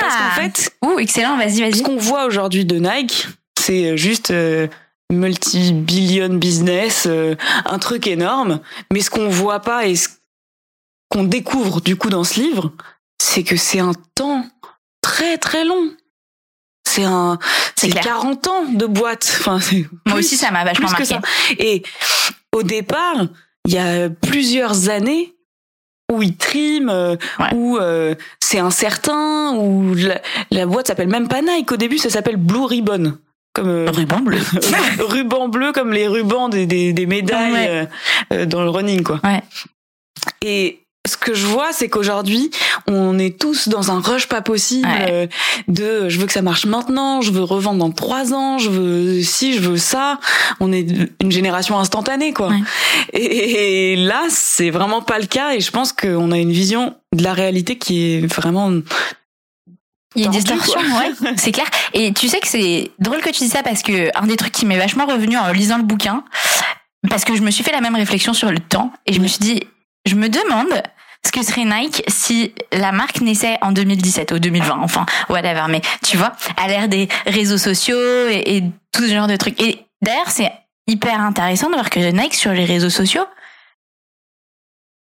Parce 0.00 0.14
Ah. 0.16 0.30
qu'en 0.36 0.42
fait, 0.42 0.72
Ouh, 0.82 0.98
excellent. 0.98 1.36
Vas-y, 1.36 1.56
ce 1.56 1.60
vas-y. 1.62 1.82
qu'on 1.82 1.96
voit 1.96 2.24
aujourd'hui 2.26 2.64
de 2.64 2.76
Nike, 2.78 3.26
c'est 3.58 3.96
juste 3.96 4.30
euh, 4.30 4.68
multi-billion 5.12 6.34
business, 6.34 7.04
euh, 7.06 7.34
un 7.66 7.78
truc 7.78 8.06
énorme. 8.06 8.60
Mais 8.92 9.00
ce 9.00 9.10
qu'on 9.10 9.28
voit 9.28 9.60
pas 9.60 9.86
et 9.86 9.96
ce 9.96 10.08
qu'on 11.08 11.24
découvre 11.24 11.80
du 11.80 11.96
coup 11.96 12.08
dans 12.10 12.24
ce 12.24 12.40
livre, 12.40 12.72
c'est 13.20 13.42
que 13.42 13.56
c'est 13.56 13.80
un 13.80 13.92
temps 14.14 14.44
très 15.02 15.38
très 15.38 15.64
long. 15.64 15.90
C'est 16.86 17.04
un, 17.04 17.38
C'est 17.76 17.86
c'est 17.86 17.92
clair. 17.92 18.04
40 18.04 18.46
ans 18.48 18.64
de 18.66 18.86
boîte. 18.86 19.26
Enfin, 19.40 19.58
Moi 20.06 20.18
aussi, 20.18 20.36
ça 20.36 20.50
m'a 20.50 20.64
vachement 20.64 20.88
marqué. 20.90 21.16
Et 21.58 21.82
au 22.54 22.62
départ, 22.62 23.16
il 23.66 23.74
y 23.74 23.78
a 23.78 24.10
plusieurs 24.10 24.90
années 24.90 25.34
où 26.12 26.22
ils 26.22 26.36
triment, 26.36 26.90
euh, 26.90 27.16
Ouais. 27.40 27.54
où 27.54 27.78
euh, 27.78 28.14
c'est 28.40 28.58
incertain, 28.58 29.54
où 29.56 29.94
la, 29.94 30.20
la 30.50 30.66
boîte 30.66 30.88
s'appelle 30.88 31.08
même 31.08 31.26
pas 31.28 31.40
Nike. 31.40 31.72
Au 31.72 31.76
début, 31.76 31.96
ça 31.98 32.10
s'appelle 32.10 32.36
Blue 32.36 32.64
Ribbon. 32.66 33.18
Comme 33.54 33.68
euh, 33.68 33.90
Ruban 33.90 34.20
bleu. 34.20 34.38
ruban 34.98 35.48
bleu, 35.48 35.72
comme 35.72 35.92
les 35.92 36.06
rubans 36.08 36.48
des, 36.48 36.66
des, 36.66 36.92
des 36.92 37.06
médailles 37.06 37.52
Ouais. 37.52 37.68
euh, 37.68 37.86
euh, 38.32 38.46
dans 38.46 38.62
le 38.62 38.68
running, 38.70 39.02
quoi. 39.02 39.20
Ouais. 39.24 39.42
Et 40.42 40.80
ce 41.08 41.16
que 41.16 41.34
je 41.34 41.46
vois, 41.46 41.72
c'est 41.72 41.88
qu'aujourd'hui, 41.88 42.50
on 42.86 43.18
est 43.18 43.38
tous 43.38 43.68
dans 43.68 43.90
un 43.90 44.00
rush 44.00 44.26
pas 44.28 44.42
possible 44.42 44.86
Ouais. 44.88 45.06
euh, 45.10 45.26
de 45.68 46.08
je 46.08 46.18
veux 46.18 46.26
que 46.26 46.32
ça 46.32 46.42
marche 46.42 46.66
maintenant, 46.66 47.20
je 47.22 47.30
veux 47.30 47.42
revendre 47.42 47.78
dans 47.78 47.90
trois 47.90 48.32
ans, 48.34 48.58
je 48.58 48.68
veux 48.70 49.22
si, 49.22 49.54
je 49.54 49.60
veux 49.60 49.76
ça. 49.78 50.18
On 50.60 50.72
est 50.72 50.86
une 51.22 51.32
génération 51.32 51.78
instantanée, 51.78 52.32
quoi. 52.32 52.48
Ouais. 52.48 52.60
Et, 53.12 53.92
et 53.92 53.96
là, 53.96 54.22
c'est 54.28 54.70
vraiment 54.70 55.02
pas 55.02 55.18
le 55.18 55.26
cas. 55.26 55.54
Et 55.54 55.60
je 55.60 55.70
pense 55.70 55.92
qu'on 55.92 56.30
a 56.32 56.38
une 56.38 56.52
vision 56.52 56.94
de 57.14 57.22
la 57.22 57.32
réalité 57.32 57.78
qui 57.78 58.14
est 58.14 58.26
vraiment 58.26 58.70
Il 60.16 60.22
y 60.22 60.24
a 60.24 60.26
une 60.26 60.32
distorsion, 60.32 60.80
ouais, 60.80 61.32
c'est 61.36 61.52
clair. 61.52 61.66
Et 61.92 62.12
tu 62.12 62.28
sais 62.28 62.38
que 62.40 62.46
c'est 62.48 62.90
drôle 62.98 63.20
que 63.20 63.30
tu 63.30 63.44
dis 63.44 63.48
ça 63.48 63.62
parce 63.62 63.82
que 63.82 64.10
un 64.16 64.26
des 64.26 64.36
trucs 64.36 64.52
qui 64.52 64.66
m'est 64.66 64.78
vachement 64.78 65.06
revenu 65.06 65.36
en 65.36 65.50
lisant 65.52 65.78
le 65.78 65.84
bouquin, 65.84 66.22
parce 67.08 67.24
que 67.24 67.34
je 67.34 67.42
me 67.42 67.50
suis 67.50 67.64
fait 67.64 67.72
la 67.72 67.80
même 67.80 67.96
réflexion 67.96 68.32
sur 68.34 68.50
le 68.50 68.58
temps 68.60 68.92
et 69.06 69.12
je 69.12 69.20
me 69.20 69.26
suis 69.26 69.40
dit, 69.40 69.60
je 70.06 70.14
me 70.14 70.28
demande 70.28 70.82
ce 71.26 71.32
que 71.32 71.42
serait 71.42 71.64
Nike 71.64 72.02
si 72.08 72.52
la 72.72 72.92
marque 72.92 73.20
naissait 73.20 73.58
en 73.62 73.72
2017 73.72 74.32
ou 74.32 74.38
2020, 74.38 74.78
enfin, 74.82 75.06
whatever. 75.28 75.64
Mais 75.68 75.80
tu 76.04 76.16
vois, 76.16 76.32
à 76.56 76.68
l'ère 76.68 76.88
des 76.88 77.08
réseaux 77.26 77.58
sociaux 77.58 78.28
et, 78.28 78.56
et 78.56 78.64
tout 78.92 79.02
ce 79.02 79.14
genre 79.14 79.26
de 79.26 79.36
trucs. 79.36 79.60
Et 79.60 79.86
d'ailleurs, 80.02 80.28
c'est 80.28 80.52
hyper 80.86 81.20
intéressant 81.20 81.68
de 81.68 81.74
voir 81.74 81.90
que 81.90 82.00
Nike 82.00 82.34
sur 82.34 82.52
les 82.52 82.64
réseaux 82.64 82.90
sociaux, 82.90 83.24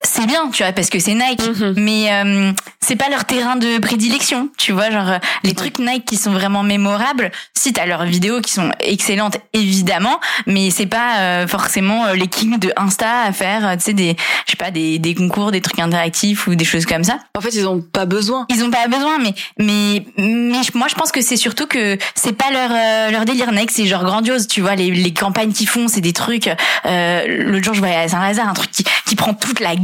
c'est 0.03 0.25
bien, 0.25 0.49
tu 0.51 0.63
vois, 0.63 0.71
parce 0.73 0.89
que 0.89 0.99
c'est 0.99 1.13
Nike 1.13 1.41
Mhm. 1.47 1.73
mais 1.77 2.11
euh, 2.11 2.51
c'est 2.79 2.95
pas 2.95 3.09
leur 3.09 3.25
terrain 3.25 3.55
de 3.55 3.77
prédilection, 3.79 4.49
tu 4.57 4.71
vois, 4.71 4.89
genre 4.89 5.09
euh, 5.09 5.17
les 5.43 5.53
trucs 5.53 5.77
Nike 5.79 6.05
qui 6.05 6.17
sont 6.17 6.31
vraiment 6.31 6.63
mémorables, 6.63 7.31
si 7.53 7.71
t'as 7.73 7.85
leurs 7.85 8.05
vidéos 8.05 8.41
qui 8.41 8.51
sont 8.51 8.71
excellentes 8.79 9.37
évidemment, 9.53 10.19
mais 10.47 10.71
c'est 10.71 10.87
pas 10.87 11.19
euh, 11.19 11.47
forcément 11.47 12.05
euh, 12.07 12.13
les 12.13 12.27
kings 12.27 12.57
de 12.57 12.71
Insta 12.77 13.21
à 13.23 13.31
faire, 13.31 13.67
euh, 13.67 13.75
tu 13.75 13.81
sais 13.83 13.93
des 13.93 14.15
je 14.47 14.51
sais 14.51 14.57
pas 14.57 14.71
des 14.71 14.97
des 14.97 15.13
concours, 15.13 15.51
des 15.51 15.61
trucs 15.61 15.79
interactifs 15.79 16.47
ou 16.47 16.55
des 16.55 16.65
choses 16.65 16.85
comme 16.85 17.03
ça. 17.03 17.19
En 17.37 17.41
fait, 17.41 17.49
ils 17.53 17.67
ont 17.67 17.81
pas 17.81 18.05
besoin. 18.05 18.45
Ils 18.49 18.63
ont 18.63 18.71
pas 18.71 18.87
besoin, 18.87 19.19
mais 19.19 19.33
mais 19.59 20.05
mais 20.17 20.57
moi 20.73 20.87
je 20.89 20.95
pense 20.95 21.11
que 21.11 21.21
c'est 21.21 21.37
surtout 21.37 21.67
que 21.67 21.97
c'est 22.15 22.33
pas 22.33 22.49
leur 22.51 22.71
euh, 22.71 23.11
leur 23.11 23.25
délire 23.25 23.51
Nike, 23.51 23.71
c'est 23.71 23.85
genre 23.85 24.03
grandiose, 24.03 24.47
tu 24.47 24.61
vois 24.61 24.75
les 24.75 24.89
les 24.89 25.13
campagnes 25.13 25.53
qu'ils 25.53 25.69
font, 25.69 25.87
c'est 25.87 26.01
des 26.01 26.13
trucs. 26.13 26.49
Euh, 26.87 27.25
L'autre 27.45 27.65
jour 27.65 27.73
je 27.75 27.79
voyais 27.79 27.95
à 27.95 28.07
Saint-Lazare 28.07 28.47
un 28.49 28.53
truc 28.53 28.71
qui 28.71 28.83
qui 29.05 29.15
prend 29.15 29.33
toute 29.35 29.59
la 29.59 29.75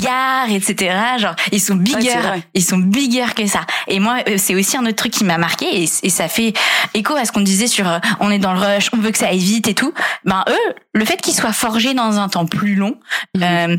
etc. 0.50 0.96
Genre 1.20 1.36
ils 1.52 1.62
sont 1.62 1.76
bigger, 1.76 2.14
ils 2.54 2.64
sont 2.64 2.78
bigger 2.78 3.26
que 3.36 3.48
ça. 3.48 3.62
Et 3.88 4.00
moi 4.00 4.18
euh, 4.28 4.36
c'est 4.38 4.56
aussi 4.56 4.78
un 4.78 4.84
autre 4.86 4.96
truc 4.96 5.12
qui 5.14 5.24
m'a 5.24 5.38
marqué 5.38 5.66
et, 5.84 5.90
et 6.04 6.10
ça 6.10 6.28
fait 6.28 6.54
écho 6.94 7.16
à 7.16 7.26
ce 7.26 7.32
qu'on 7.32 7.42
disait 7.42 7.68
sur 7.68 7.88
euh, 7.88 8.00
on 8.20 8.32
est 8.32 8.40
dans 8.40 8.54
le 8.54 8.60
rush, 8.60 8.90
on 8.94 8.98
veut 8.98 9.12
que 9.12 9.18
ça 9.18 9.28
aille 9.28 9.40
vite 9.40 9.68
et 9.68 9.74
tout. 9.74 9.94
Ben 10.26 10.44
eux, 10.50 10.74
le 10.94 11.06
fait 11.06 11.22
qu'ils 11.22 11.36
soient 11.36 11.54
forgés 11.54 11.94
dans 11.94 12.20
un 12.20 12.30
temps 12.30 12.46
plus 12.46 12.76
long. 12.76 12.98
Mhm. 13.36 13.44
euh, 13.44 13.78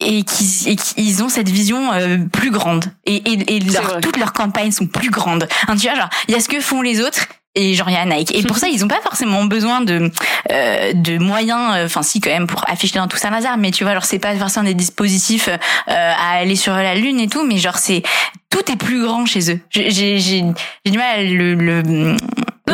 et 0.00 0.24
qu'ils 0.24 1.22
ont 1.22 1.28
cette 1.28 1.48
vision 1.48 1.92
euh, 1.92 2.18
plus 2.32 2.50
grande 2.50 2.84
et, 3.04 3.16
et, 3.56 3.60
leur- 3.60 4.00
toutes 4.00 4.16
leurs 4.16 4.32
campagnes 4.32 4.72
sont 4.72 4.88
plus 4.88 5.08
grandes 5.08 5.48
hein, 5.68 5.76
tu 5.76 5.86
vois 5.88 5.94
genre 5.96 6.10
il 6.26 6.34
y 6.34 6.36
a 6.36 6.40
ce 6.40 6.48
que 6.48 6.60
font 6.60 6.82
les 6.82 7.00
autres 7.00 7.26
et 7.54 7.74
genre 7.74 7.88
il 7.88 7.94
y 7.94 7.96
a 7.96 8.04
Nike 8.04 8.34
et 8.34 8.42
pour 8.42 8.58
ça 8.58 8.68
ils 8.68 8.84
ont 8.84 8.88
pas 8.88 9.00
forcément 9.00 9.44
besoin 9.44 9.80
de 9.80 10.10
euh, 10.50 10.92
de 10.92 11.18
moyens 11.18 11.74
euh, 11.76 11.86
enfin 11.86 12.02
si 12.02 12.20
quand 12.20 12.30
même 12.30 12.46
pour 12.46 12.68
afficher 12.68 12.98
dans 12.98 13.06
tout 13.08 13.16
Saint-Lazare 13.16 13.56
mais 13.58 13.70
tu 13.70 13.84
vois 13.84 13.92
genre 13.94 14.04
c'est 14.04 14.18
pas 14.18 14.34
forcément 14.36 14.64
des 14.66 14.74
dispositifs 14.74 15.48
euh, 15.48 15.56
à 15.88 16.30
aller 16.38 16.56
sur 16.56 16.72
la 16.74 16.94
lune 16.94 17.20
et 17.20 17.28
tout 17.28 17.44
mais 17.44 17.58
genre 17.58 17.78
c'est 17.78 18.02
tout 18.50 18.70
est 18.70 18.76
plus 18.76 19.02
grand 19.02 19.24
chez 19.26 19.52
eux 19.52 19.60
j'ai 19.70 20.18
j'ai 20.18 20.42
du 20.84 20.98
mal 20.98 21.18
à 21.18 21.22
le, 21.22 21.54
le 21.54 21.82
Non, 21.82 22.16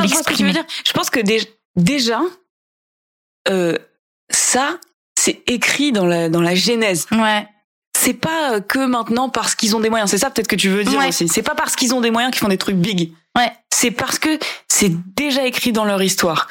je 0.05 0.09
ce 0.15 0.23
que 0.23 0.35
tu 0.35 0.45
veux 0.45 0.53
dire. 0.53 0.65
Je 0.87 0.93
pense 0.93 1.11
que 1.11 1.21
dé- 1.21 1.43
déjà, 1.77 2.21
euh, 3.49 3.77
ça, 4.31 4.79
c'est 5.19 5.43
écrit 5.49 5.93
dans 5.93 6.07
la, 6.07 6.29
dans 6.29 6.41
la 6.41 6.55
genèse. 6.55 7.07
ouais 7.13 7.47
C'est 7.97 8.15
pas 8.15 8.61
que 8.61 8.79
maintenant 8.87 9.29
parce 9.29 9.55
qu'ils 9.55 9.75
ont 9.77 9.81
des 9.81 9.91
moyens. 9.91 10.11
C'est 10.11 10.19
ça 10.19 10.31
peut-être 10.31 10.49
que 10.49 10.57
tu 10.57 10.69
veux 10.69 10.85
dire 10.85 10.99
Ouais. 10.99 11.09
aussi. 11.09 11.29
C'est 11.29 11.43
pas 11.43 11.55
parce 11.55 11.75
qu'ils 11.77 11.93
ont 11.95 12.01
des 12.01 12.11
moyens 12.11 12.33
qu'ils 12.33 12.41
font 12.41 12.49
des 12.49 12.57
trucs 12.59 12.77
big. 12.77 13.13
Ouais 13.37 13.53
c'est 13.81 13.91
parce 13.91 14.19
que 14.19 14.39
c'est 14.69 14.93
déjà 15.17 15.47
écrit 15.47 15.73
dans 15.73 15.85
leur 15.87 16.03
histoire. 16.03 16.49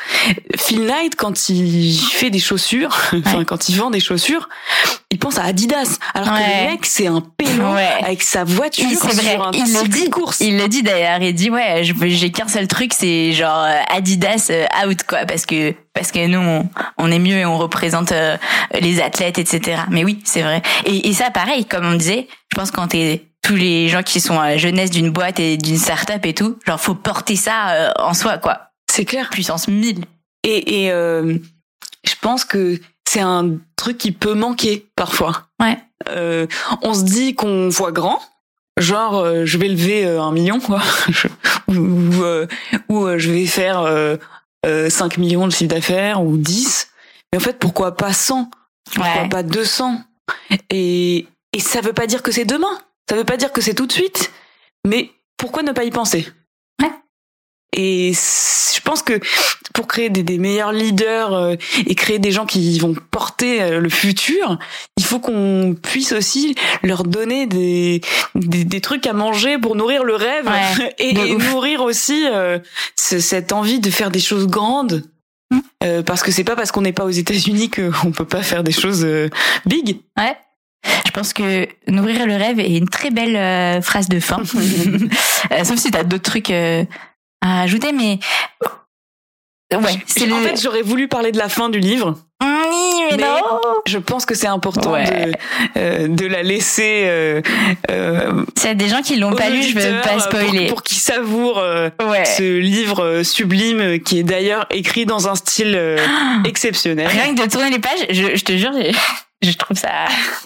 Phil 0.57 0.85
Knight, 0.85 1.15
quand 1.15 1.49
il 1.49 1.99
fait 1.99 2.31
des 2.31 2.39
chaussures, 2.39 2.97
enfin 3.13 3.43
quand 3.43 3.69
il 3.69 3.75
vend 3.77 3.91
des 3.91 3.99
chaussures, 3.99 4.49
il 5.11 5.19
pense 5.19 5.37
à 5.37 5.43
Adidas, 5.43 5.99
alors 6.15 6.29
que 6.29 6.39
le 6.39 6.71
mec 6.71 6.85
c'est 6.87 7.05
un 7.05 7.21
pélo 7.21 7.65
avec 8.01 8.23
sa 8.23 8.45
voiture 8.45 8.87
oui, 8.89 8.97
c'est 8.99 9.21
vrai. 9.21 9.37
il 9.53 9.73
le 9.73 9.87
dit, 9.87 10.09
course. 10.09 10.39
Il 10.39 10.57
le 10.57 10.67
dit 10.67 10.81
d'ailleurs, 10.81 11.21
il 11.21 11.35
dit 11.35 11.51
ouais, 11.51 11.83
j'ai 11.83 12.31
qu'un 12.31 12.47
seul 12.47 12.67
truc, 12.67 12.93
c'est 12.93 13.31
genre 13.33 13.63
euh, 13.63 13.79
Adidas 13.95 14.47
euh, 14.49 14.65
out 14.87 15.03
quoi, 15.03 15.19
parce 15.27 15.45
que 15.45 15.75
parce 15.93 16.11
que 16.11 16.25
nous 16.25 16.67
on, 16.97 17.11
est 17.11 17.19
mieux 17.19 17.37
et 17.37 17.45
on 17.45 17.57
représente 17.59 18.11
euh, 18.11 18.37
les 18.79 19.01
athlètes, 19.01 19.37
etc. 19.37 19.83
Mais 19.91 20.03
oui, 20.03 20.19
c'est 20.23 20.41
vrai. 20.41 20.61
Et, 20.85 21.09
et 21.09 21.13
ça, 21.13 21.29
pareil, 21.29 21.65
comme 21.65 21.85
on 21.85 21.95
disait, 21.95 22.27
je 22.51 22.55
pense 22.57 22.71
quand 22.71 22.87
t'es 22.87 23.28
tous 23.49 23.55
les 23.55 23.89
gens 23.89 24.03
qui 24.03 24.21
sont 24.21 24.39
à 24.39 24.51
la 24.51 24.57
jeunesse 24.57 24.91
d'une 24.91 25.09
boîte 25.09 25.39
et 25.39 25.57
d'une 25.57 25.79
start-up 25.79 26.23
et 26.23 26.35
tout, 26.35 26.59
genre 26.67 26.79
faut 26.79 26.93
porter 26.93 27.35
ça 27.35 27.91
en 27.97 28.13
soi 28.13 28.37
quoi. 28.37 28.69
C'est 28.91 29.05
clair. 29.05 29.31
Puissance 29.31 29.67
1000. 29.67 30.05
Et, 30.43 30.83
et 30.83 30.91
euh, 30.91 31.35
je 32.05 32.13
pense 32.21 32.45
que 32.45 32.79
c'est 33.09 33.21
un 33.21 33.57
truc 33.75 33.97
qui 33.97 34.11
peut 34.11 34.35
manquer 34.35 34.85
parfois. 34.95 35.47
Ouais. 35.59 35.79
Euh, 36.09 36.45
on 36.83 36.93
se 36.93 37.01
dit 37.01 37.33
qu'on 37.33 37.69
voit 37.69 37.91
grand, 37.91 38.21
genre 38.77 39.15
euh, 39.15 39.45
je 39.45 39.57
vais 39.57 39.67
lever 39.67 40.05
euh, 40.05 40.21
un 40.21 40.31
million 40.31 40.59
quoi, 40.59 40.83
ou, 41.67 41.73
ou, 42.87 43.17
je 43.17 43.31
vais 43.31 43.47
faire 43.47 43.83
5 44.63 45.17
millions 45.17 45.47
de 45.47 45.51
chiffre 45.51 45.73
d'affaires 45.73 46.21
ou 46.21 46.37
10. 46.37 46.87
Mais 47.33 47.39
en 47.39 47.41
fait, 47.41 47.57
pourquoi 47.57 47.97
pas 47.97 48.13
100 48.13 48.51
Pourquoi 48.93 49.27
pas 49.27 49.41
200 49.41 50.03
et, 50.69 51.25
et 51.51 51.59
ça 51.59 51.81
veut 51.81 51.93
pas 51.93 52.05
dire 52.05 52.21
que 52.21 52.31
c'est 52.31 52.45
demain. 52.45 52.77
Ça 53.09 53.15
veut 53.15 53.23
pas 53.23 53.37
dire 53.37 53.51
que 53.51 53.59
c'est 53.59 53.73
tout 53.73 53.87
de 53.87 53.91
suite. 53.91 54.31
Mais 54.85 55.09
pourquoi 55.35 55.63
ne 55.63 55.71
pas 55.71 55.83
y 55.83 55.89
penser? 55.89 56.27
Et 57.73 58.13
je 58.13 58.81
pense 58.81 59.03
que 59.03 59.19
pour 59.73 59.87
créer 59.87 60.09
des, 60.09 60.23
des 60.23 60.37
meilleurs 60.37 60.71
leaders 60.71 61.33
euh, 61.33 61.55
et 61.85 61.93
créer 61.93 62.17
des 62.17 62.31
gens 62.31 62.45
qui 62.45 62.77
vont 62.79 62.95
porter 63.11 63.61
euh, 63.61 63.79
le 63.79 63.89
futur, 63.89 64.57
il 64.97 65.03
faut 65.03 65.19
qu'on 65.19 65.75
puisse 65.81 66.11
aussi 66.11 66.55
leur 66.81 67.03
donner 67.03 67.45
des, 67.45 68.01
des, 68.33 68.65
des, 68.65 68.81
trucs 68.81 69.05
à 69.05 69.13
manger 69.13 69.59
pour 69.59 69.75
nourrir 69.75 70.03
le 70.03 70.15
rêve 70.15 70.49
et, 70.97 71.13
nourrir 71.35 71.83
aussi 71.83 72.27
euh, 72.27 72.57
cette 72.95 73.53
envie 73.53 73.79
de 73.79 73.91
faire 73.91 74.11
des 74.11 74.19
choses 74.19 74.47
grandes. 74.47 75.03
Mmh. 75.51 76.03
parce 76.03 76.21
que 76.21 76.31
c'est 76.31 76.43
pas 76.43 76.55
parce 76.55 76.71
qu'on 76.71 76.83
n'est 76.83 76.93
pas 76.93 77.05
aux 77.05 77.09
États-Unis 77.09 77.71
qu'on 77.71 78.11
peut 78.11 78.25
pas 78.25 78.43
faire 78.43 78.63
des 78.63 78.71
choses 78.71 79.03
big. 79.65 80.01
Ouais. 80.15 80.37
Je 81.09 81.13
pense 81.13 81.33
que 81.33 81.67
nourrir 81.87 82.25
le 82.27 82.35
rêve 82.35 82.59
est 82.59 82.77
une 82.77 82.87
très 82.87 83.09
belle 83.09 83.81
phrase 83.81 84.09
de 84.09 84.19
fin. 84.19 84.43
sauf 85.63 85.77
si 85.77 85.91
t'as 85.91 86.03
d'autres 86.03 86.23
trucs 86.23 86.51
à 86.51 87.61
ajouter, 87.61 87.91
mais 87.91 88.19
ouais. 89.77 90.01
C'est 90.05 90.31
en 90.31 90.37
fait, 90.37 90.61
j'aurais 90.61 90.81
voulu 90.81 91.07
parler 91.07 91.31
de 91.31 91.37
la 91.37 91.49
fin 91.49 91.69
du 91.69 91.79
livre. 91.79 92.15
Oui, 92.41 93.03
mais, 93.11 93.17
non. 93.17 93.59
Je 93.85 93.97
pense 93.97 94.25
que 94.25 94.33
c'est 94.33 94.47
important 94.47 94.93
de, 94.93 95.33
euh, 95.77 96.07
de 96.07 96.25
la 96.25 96.41
laisser. 96.41 97.03
Euh, 97.05 97.41
euh, 97.91 98.45
S'il 98.55 98.69
y 98.69 98.71
a 98.71 98.75
des 98.75 98.87
gens 98.87 99.01
qui 99.01 99.17
l'ont 99.17 99.33
pas 99.33 99.49
lu, 99.49 99.61
je 99.61 99.77
veux 99.77 100.01
pas 100.01 100.19
spoiler. 100.19 100.67
Pour, 100.67 100.83
qu'ils 100.83 100.99
savourent 100.99 101.59
euh, 101.59 101.89
ce 101.99 102.57
livre 102.59 103.23
sublime 103.23 103.99
qui 103.99 104.19
est 104.19 104.23
d'ailleurs 104.23 104.67
écrit 104.71 105.05
dans 105.05 105.27
un 105.27 105.35
style 105.35 105.77
exceptionnel. 106.45 107.07
Rien 107.07 107.35
que 107.35 107.41
de 107.43 107.49
tourner 107.49 107.69
les 107.69 107.79
pages, 107.79 108.07
je, 108.09 108.35
je 108.35 108.43
te 108.43 108.55
jure, 108.55 108.71
je 109.41 109.51
trouve 109.53 109.77
ça 109.77 110.05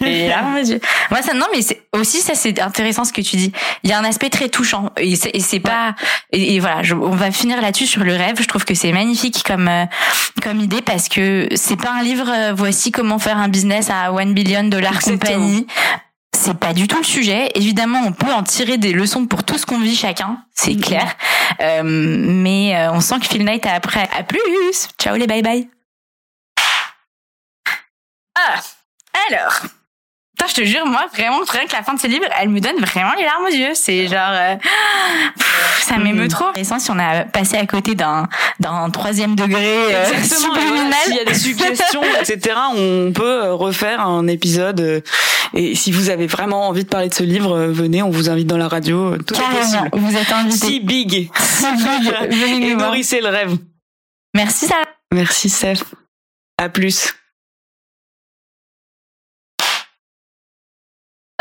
moi 1.10 1.22
ça 1.22 1.34
non 1.34 1.46
mais 1.52 1.62
c'est 1.62 1.82
aussi 1.92 2.20
ça 2.20 2.34
c'est 2.34 2.60
intéressant 2.60 3.04
ce 3.04 3.12
que 3.12 3.20
tu 3.20 3.36
dis 3.36 3.52
il 3.82 3.90
y 3.90 3.92
a 3.92 3.98
un 3.98 4.04
aspect 4.04 4.30
très 4.30 4.48
touchant 4.48 4.90
et 4.96 5.16
c'est 5.16 5.60
pas 5.60 5.94
et, 6.32 6.60
voilà 6.60 6.82
on 6.94 7.10
va 7.10 7.32
finir 7.32 7.60
là-dessus 7.60 7.86
sur 7.86 8.04
le 8.04 8.14
rêve 8.14 8.36
je 8.40 8.46
trouve 8.46 8.64
que 8.64 8.74
c'est 8.74 8.92
magnifique 8.92 9.42
comme 9.44 9.66
euh, 9.66 9.84
comme 10.42 10.60
idée 10.60 10.80
parce 10.80 11.08
que 11.08 11.48
c'est 11.56 11.76
pas 11.76 11.90
un 11.90 12.02
livre 12.02 12.30
euh, 12.30 12.52
voici 12.54 12.92
comment 12.92 13.18
faire 13.18 13.38
un 13.38 13.48
business 13.48 13.90
à 13.90 14.12
one 14.12 14.32
billion 14.32 14.64
dollar 14.64 15.00
compagnie 15.00 15.66
c'est 16.32 16.58
pas 16.58 16.74
du 16.74 16.88
tout 16.88 16.98
le 16.98 17.04
sujet. 17.04 17.52
Évidemment, 17.54 18.00
on 18.04 18.12
peut 18.12 18.30
en 18.30 18.42
tirer 18.42 18.76
des 18.76 18.92
leçons 18.92 19.24
pour 19.24 19.44
tout 19.44 19.56
ce 19.56 19.64
qu'on 19.64 19.78
vit 19.78 19.94
chacun, 19.94 20.42
c'est 20.52 20.72
mm-hmm. 20.72 20.80
clair. 20.80 21.16
Euh, 21.60 21.82
mais 21.84 22.88
on 22.90 23.00
sent 23.00 23.20
que 23.20 23.26
Phil 23.26 23.44
Knight 23.44 23.64
a 23.64 23.72
après. 23.72 24.06
À 24.14 24.24
plus. 24.24 24.88
Ciao 24.98 25.16
les 25.16 25.28
bye 25.28 25.42
bye. 25.42 25.68
Ah. 28.34 28.60
Alors, 29.28 29.62
Putain, 30.36 30.48
je 30.48 30.54
te 30.54 30.64
jure, 30.64 30.84
moi, 30.84 31.06
vraiment, 31.14 31.38
rien 31.48 31.66
que 31.66 31.72
la 31.72 31.84
fin 31.84 31.94
de 31.94 32.00
ce 32.00 32.08
livre, 32.08 32.24
elle 32.40 32.48
me 32.48 32.58
donne 32.58 32.80
vraiment 32.80 33.12
les 33.16 33.22
larmes 33.22 33.44
aux 33.44 33.54
yeux. 33.54 33.74
C'est 33.74 34.08
genre, 34.08 34.32
euh, 34.32 34.56
ça 35.78 35.96
m'émeut 35.98 36.26
trop. 36.26 36.46
Et 36.56 36.64
si 36.64 36.72
on 36.90 36.98
a 36.98 37.24
passé 37.24 37.56
à 37.56 37.66
côté 37.66 37.94
d'un 37.94 38.28
d'un 38.58 38.90
troisième 38.90 39.36
degré 39.36 39.94
euh, 39.94 40.22
subliminal. 40.24 40.92
S'il 41.04 41.14
y 41.14 41.20
a 41.20 41.24
des 41.24 41.34
suggestions, 41.34 42.02
etc., 42.20 42.56
on 42.74 43.12
peut 43.14 43.44
euh, 43.44 43.54
refaire 43.54 44.00
un 44.00 44.26
épisode. 44.26 45.04
Et 45.52 45.76
si 45.76 45.92
vous 45.92 46.10
avez 46.10 46.26
vraiment 46.26 46.68
envie 46.68 46.82
de 46.82 46.88
parler 46.88 47.08
de 47.08 47.14
ce 47.14 47.22
livre, 47.22 47.66
venez, 47.66 48.02
on 48.02 48.10
vous 48.10 48.28
invite 48.28 48.48
dans 48.48 48.58
la 48.58 48.66
radio. 48.66 49.16
Tout 49.18 49.34
est 49.34 49.56
possible. 49.56 49.88
Vous 49.92 50.16
êtes 50.16 50.32
invités. 50.32 50.66
Si 50.66 50.80
big. 50.80 51.30
Si 51.32 51.66
big. 51.76 52.12
Et 52.70 52.74
nourrissez 52.74 53.20
le 53.20 53.28
rêve. 53.28 53.56
Merci, 54.34 54.66
Sarah. 54.66 54.82
Merci, 55.12 55.48
Seth. 55.48 55.84
À 56.58 56.68
plus. 56.68 57.14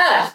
Ah 0.06 0.33